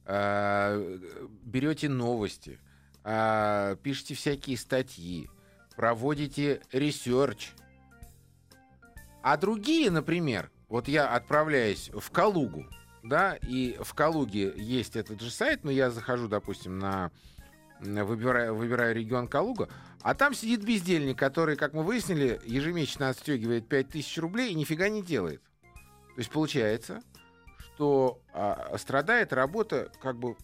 э, 0.06 1.00
берете 1.44 1.90
новости, 1.90 2.60
пишете 3.04 4.16
всякие 4.16 4.58
статьи, 4.58 5.30
проводите 5.78 6.62
research. 6.74 7.52
А 9.22 9.38
другие, 9.38 9.92
например, 9.92 10.52
вот 10.68 10.90
я 10.90 11.16
отправляюсь 11.16 11.90
в 11.94 12.12
Калугу, 12.12 12.66
да, 13.04 13.36
и 13.36 13.78
в 13.82 13.94
Калуге 13.94 14.54
есть 14.58 14.98
этот 14.98 15.22
же 15.22 15.32
сайт, 15.32 15.64
но 15.64 15.72
я 15.72 15.90
захожу, 15.90 16.28
допустим, 16.28 16.80
на 16.80 17.12
м, 17.82 18.06
выбираю, 18.06 18.56
выбираю 18.56 18.96
регион 18.96 19.28
Калуга, 19.28 19.70
а 20.02 20.16
там 20.16 20.34
сидит 20.34 20.64
бездельник, 20.64 21.18
который, 21.18 21.56
как 21.56 21.74
мы 21.74 21.84
выяснили, 21.84 22.40
ежемесячно 22.46 23.10
отстегивает 23.10 23.68
5000 23.68 24.18
рублей 24.20 24.52
и 24.52 24.56
нифига 24.56 24.90
не 24.90 25.02
делает. 25.02 25.42
То 26.16 26.20
есть 26.20 26.32
получается, 26.32 27.02
что 27.60 28.20
а, 28.34 28.76
страдает 28.78 29.34
работа 29.34 29.92
как 30.02 30.18
бы 30.18 30.36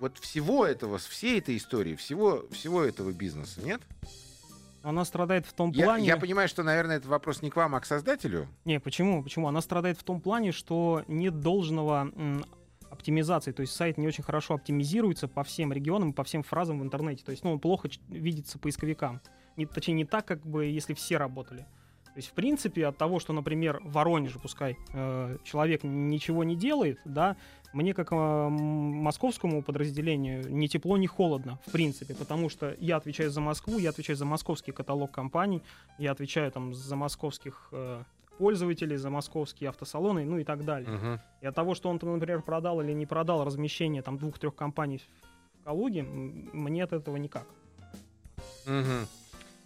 вот 0.00 0.18
всего 0.18 0.66
этого, 0.66 0.98
всей 0.98 1.38
этой 1.38 1.56
истории, 1.56 1.94
всего, 1.94 2.44
всего 2.50 2.82
этого 2.82 3.12
бизнеса, 3.12 3.60
нет? 3.62 3.80
Она 4.82 5.04
страдает 5.04 5.46
в 5.46 5.52
том 5.52 5.70
Я, 5.70 5.84
плане... 5.84 6.06
я 6.06 6.16
понимаю, 6.16 6.48
что, 6.48 6.64
наверное, 6.64 6.96
это 6.96 7.08
вопрос 7.08 7.40
не 7.40 7.50
к 7.50 7.56
вам, 7.56 7.76
а 7.76 7.80
к 7.80 7.86
создателю. 7.86 8.48
Не, 8.64 8.80
почему? 8.80 9.22
Почему? 9.22 9.46
Она 9.46 9.60
страдает 9.60 9.96
в 9.96 10.02
том 10.02 10.20
плане, 10.20 10.50
что 10.50 11.04
нет 11.06 11.38
должного 11.38 12.10
оптимизации. 12.92 13.52
То 13.52 13.62
есть 13.62 13.74
сайт 13.74 13.98
не 13.98 14.06
очень 14.06 14.22
хорошо 14.22 14.54
оптимизируется 14.54 15.26
по 15.26 15.42
всем 15.42 15.72
регионам, 15.72 16.10
и 16.10 16.12
по 16.12 16.24
всем 16.24 16.42
фразам 16.42 16.80
в 16.80 16.82
интернете. 16.82 17.24
То 17.24 17.30
есть, 17.32 17.42
ну, 17.42 17.52
он 17.52 17.58
плохо 17.58 17.88
видится 18.08 18.58
поисковикам. 18.58 19.20
Не, 19.56 19.66
точнее, 19.66 19.94
не 19.94 20.04
так, 20.04 20.24
как 20.26 20.44
бы, 20.46 20.66
если 20.66 20.94
все 20.94 21.16
работали. 21.16 21.66
То 22.04 22.18
есть, 22.18 22.28
в 22.28 22.32
принципе, 22.32 22.86
от 22.86 22.98
того, 22.98 23.20
что, 23.20 23.32
например, 23.32 23.80
в 23.82 23.92
Воронеже, 23.92 24.38
пускай, 24.38 24.76
э, 24.92 25.38
человек 25.44 25.80
ничего 25.82 26.44
не 26.44 26.56
делает, 26.56 26.98
да, 27.06 27.36
мне, 27.72 27.94
как 27.94 28.12
э, 28.12 28.14
московскому 28.14 29.62
подразделению, 29.62 30.52
ни 30.52 30.66
тепло, 30.66 30.98
ни 30.98 31.06
холодно, 31.06 31.58
в 31.66 31.72
принципе, 31.72 32.14
потому 32.14 32.50
что 32.50 32.76
я 32.78 32.96
отвечаю 32.96 33.30
за 33.30 33.40
Москву, 33.40 33.78
я 33.78 33.88
отвечаю 33.88 34.18
за 34.18 34.26
московский 34.26 34.72
каталог 34.72 35.10
компаний, 35.10 35.62
я 35.98 36.12
отвечаю 36.12 36.52
там 36.52 36.74
за 36.74 36.96
московских 36.96 37.68
э, 37.72 38.02
пользователей, 38.38 38.96
за 38.96 39.10
московские 39.10 39.68
автосалоны, 39.70 40.24
ну 40.24 40.38
и 40.38 40.44
так 40.44 40.64
далее. 40.64 40.88
Мгм. 40.90 41.20
И 41.40 41.46
от 41.46 41.54
того, 41.54 41.74
что 41.74 41.88
он, 41.88 41.98
например, 42.02 42.42
продал 42.42 42.80
или 42.80 42.92
не 42.92 43.06
продал 43.06 43.44
размещение 43.44 44.02
там 44.02 44.18
двух-трех 44.18 44.54
компаний 44.54 45.00
в 45.60 45.64
Калуге, 45.64 46.02
мне 46.02 46.84
от 46.84 46.92
этого 46.92 47.16
никак. 47.16 47.46
Мгм. 48.66 49.06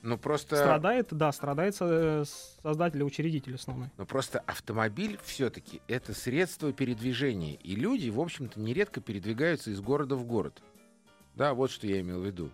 Ну 0.02 0.18
просто, 0.18 0.56
Страдает, 0.56 1.08
да, 1.10 1.32
страдает 1.32 1.74
со- 1.74 2.24
создатель 2.62 3.00
и 3.00 3.02
учредитель 3.02 3.56
основной. 3.56 3.88
ну 3.98 4.06
просто 4.06 4.38
автомобиль 4.46 5.18
все-таки 5.24 5.80
это 5.88 6.14
средство 6.14 6.72
передвижения, 6.72 7.54
и 7.54 7.74
люди, 7.74 8.08
в 8.08 8.20
общем-то, 8.20 8.60
нередко 8.60 9.00
передвигаются 9.00 9.70
из 9.70 9.80
города 9.80 10.14
в 10.14 10.24
город. 10.24 10.62
Да, 11.34 11.54
вот 11.54 11.70
что 11.72 11.86
я 11.88 12.00
имел 12.00 12.20
в 12.20 12.24
виду. 12.24 12.50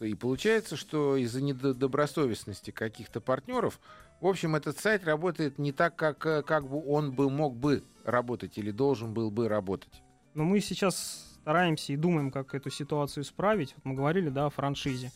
И 0.00 0.14
получается, 0.14 0.76
что 0.76 1.16
из-за 1.16 1.40
недобросовестности 1.40 2.70
каких-то 2.72 3.20
партнеров, 3.20 3.78
в 4.20 4.26
общем, 4.26 4.56
этот 4.56 4.78
сайт 4.78 5.04
работает 5.04 5.58
не 5.58 5.72
так, 5.72 5.96
как, 5.96 6.24
э, 6.26 6.42
как 6.42 6.68
бы 6.68 6.82
он 6.84 7.12
бы 7.12 7.30
мог 7.30 7.54
бы 7.54 7.84
работать 8.04 8.58
или 8.58 8.70
должен 8.70 9.14
был 9.14 9.30
бы 9.30 9.48
работать. 9.48 10.02
Но 10.34 10.44
мы 10.44 10.60
сейчас 10.60 11.36
стараемся 11.42 11.92
и 11.92 11.96
думаем, 11.96 12.30
как 12.30 12.54
эту 12.54 12.70
ситуацию 12.70 13.22
исправить. 13.24 13.74
Вот 13.76 13.84
мы 13.84 13.94
говорили, 13.94 14.28
да, 14.28 14.46
о 14.46 14.50
франшизе. 14.50 15.10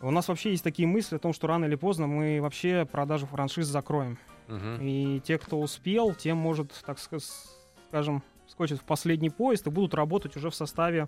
У 0.00 0.10
нас 0.10 0.28
вообще 0.28 0.50
есть 0.50 0.64
такие 0.64 0.86
мысли 0.86 1.16
о 1.16 1.18
том, 1.18 1.32
что 1.32 1.46
рано 1.46 1.64
или 1.64 1.76
поздно 1.76 2.06
мы 2.06 2.40
вообще 2.40 2.86
продажу 2.90 3.26
франшиз 3.26 3.66
закроем. 3.66 4.18
Мгм. 4.48 4.78
И 4.82 5.20
те, 5.24 5.38
кто 5.38 5.58
успел, 5.58 6.14
тем 6.14 6.36
может, 6.36 6.72
так 6.84 6.98
ска- 6.98 7.22
скажем, 7.88 8.22
скочит 8.46 8.80
в 8.80 8.84
последний 8.84 9.30
поезд 9.30 9.66
и 9.66 9.70
будут 9.70 9.94
работать 9.94 10.36
уже 10.36 10.50
в 10.50 10.54
составе 10.54 11.06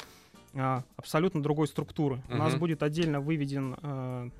а, 0.54 0.82
абсолютно 0.96 1.42
другой 1.42 1.68
структуры. 1.68 2.22
У 2.30 2.36
нас 2.36 2.54
будет 2.54 2.82
отдельно 2.82 3.20
выведен 3.20 3.76
э, 3.82 4.30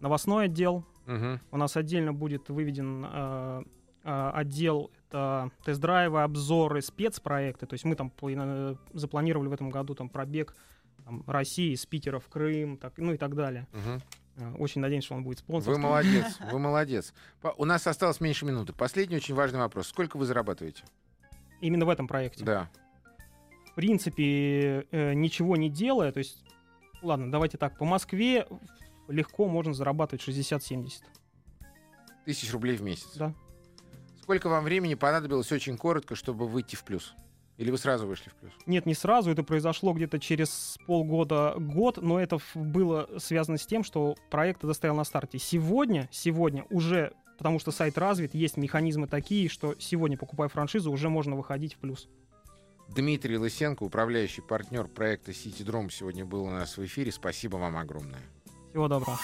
новостной 0.00 0.46
отдел, 0.46 0.84
Мгм. 1.06 1.40
у 1.52 1.56
нас 1.56 1.76
отдельно 1.76 2.12
будет 2.12 2.48
выведен 2.48 3.04
э, 3.08 3.62
э, 4.04 4.30
отдел 4.34 4.90
это 5.08 5.50
тест-драйвы, 5.64 6.22
обзоры, 6.22 6.82
спецпроекты. 6.82 7.66
То 7.66 7.74
есть 7.74 7.84
мы 7.84 7.94
там 7.94 8.12
э, 8.22 8.74
запланировали 8.92 9.48
в 9.48 9.52
этом 9.52 9.70
году 9.70 9.94
там 9.94 10.08
пробег 10.08 10.54
там, 11.04 11.22
России 11.26 11.74
с 11.74 11.86
Питера 11.86 12.18
в 12.18 12.28
Крым, 12.28 12.76
так, 12.76 12.94
ну 12.98 13.12
и 13.12 13.16
так 13.16 13.34
далее. 13.36 13.66
Э, 14.36 14.52
Очень 14.58 14.80
надеемся, 14.80 15.06
что 15.06 15.14
он 15.14 15.22
будет 15.24 15.38
Вы 15.38 15.44
спонсором. 15.60 15.80
молодец, 15.82 16.38
вы 16.52 16.58
молодец. 16.58 17.14
У 17.56 17.64
нас 17.64 17.86
осталось 17.86 18.20
меньше 18.20 18.44
минуты. 18.44 18.72
Последний 18.72 19.16
очень 19.16 19.34
важный 19.34 19.60
вопрос. 19.60 19.86
Сколько 19.88 20.16
вы 20.18 20.26
зарабатываете? 20.26 20.82
Именно 21.60 21.86
в 21.86 21.88
этом 21.88 22.06
проекте. 22.08 22.44
Да. 22.44 22.68
в 23.70 23.74
принципе, 23.76 24.86
ничего 24.92 25.56
не 25.56 25.70
делая, 25.70 26.10
то 26.12 26.18
есть, 26.18 26.44
ладно, 27.02 27.30
давайте 27.30 27.56
так, 27.58 27.78
по 27.78 27.84
Москве 27.84 28.46
легко 29.08 29.48
можно 29.48 29.74
зарабатывать 29.74 30.26
60-70. 30.26 31.02
Тысяч 32.24 32.52
рублей 32.52 32.76
в 32.76 32.82
месяц. 32.82 33.16
Да. 33.16 33.34
Сколько 34.22 34.48
вам 34.48 34.64
времени 34.64 34.94
понадобилось 34.94 35.52
очень 35.52 35.76
коротко, 35.76 36.16
чтобы 36.16 36.48
выйти 36.48 36.74
в 36.74 36.84
плюс? 36.84 37.14
Или 37.58 37.70
вы 37.70 37.78
сразу 37.78 38.06
вышли 38.06 38.28
в 38.28 38.34
плюс? 38.34 38.52
Нет, 38.66 38.84
не 38.84 38.94
сразу, 38.94 39.30
это 39.30 39.42
произошло 39.42 39.92
где-то 39.92 40.18
через 40.18 40.78
полгода, 40.86 41.54
год, 41.56 41.98
но 42.02 42.20
это 42.20 42.38
было 42.54 43.08
связано 43.18 43.56
с 43.56 43.66
тем, 43.66 43.82
что 43.82 44.16
проект 44.30 44.60
достоял 44.62 44.94
на 44.94 45.04
старте. 45.04 45.38
Сегодня, 45.38 46.08
сегодня 46.12 46.66
уже, 46.70 47.12
потому 47.38 47.58
что 47.58 47.70
сайт 47.70 47.96
развит, 47.96 48.34
есть 48.34 48.56
механизмы 48.56 49.06
такие, 49.06 49.48
что 49.48 49.74
сегодня, 49.78 50.18
покупая 50.18 50.48
франшизу, 50.48 50.92
уже 50.92 51.08
можно 51.08 51.34
выходить 51.34 51.74
в 51.74 51.78
плюс. 51.78 52.08
Дмитрий 52.88 53.38
Лысенко, 53.38 53.84
управляющий 53.84 54.42
партнер 54.42 54.86
проекта 54.86 55.32
Сити 55.32 55.62
Дром, 55.62 55.88
сегодня 55.88 56.24
был 56.24 56.44
у 56.44 56.50
нас 56.50 56.76
в 56.76 56.84
эфире. 56.84 57.10
Спасибо 57.10 57.56
вам 57.56 57.76
огромное. 57.76 58.22
Всего 58.76 58.88
доброго. 58.88 59.18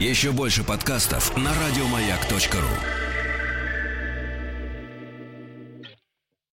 Еще 0.00 0.32
больше 0.32 0.64
подкастов 0.64 1.36
на 1.36 1.50
радиомаяк.ру. 1.52 3.03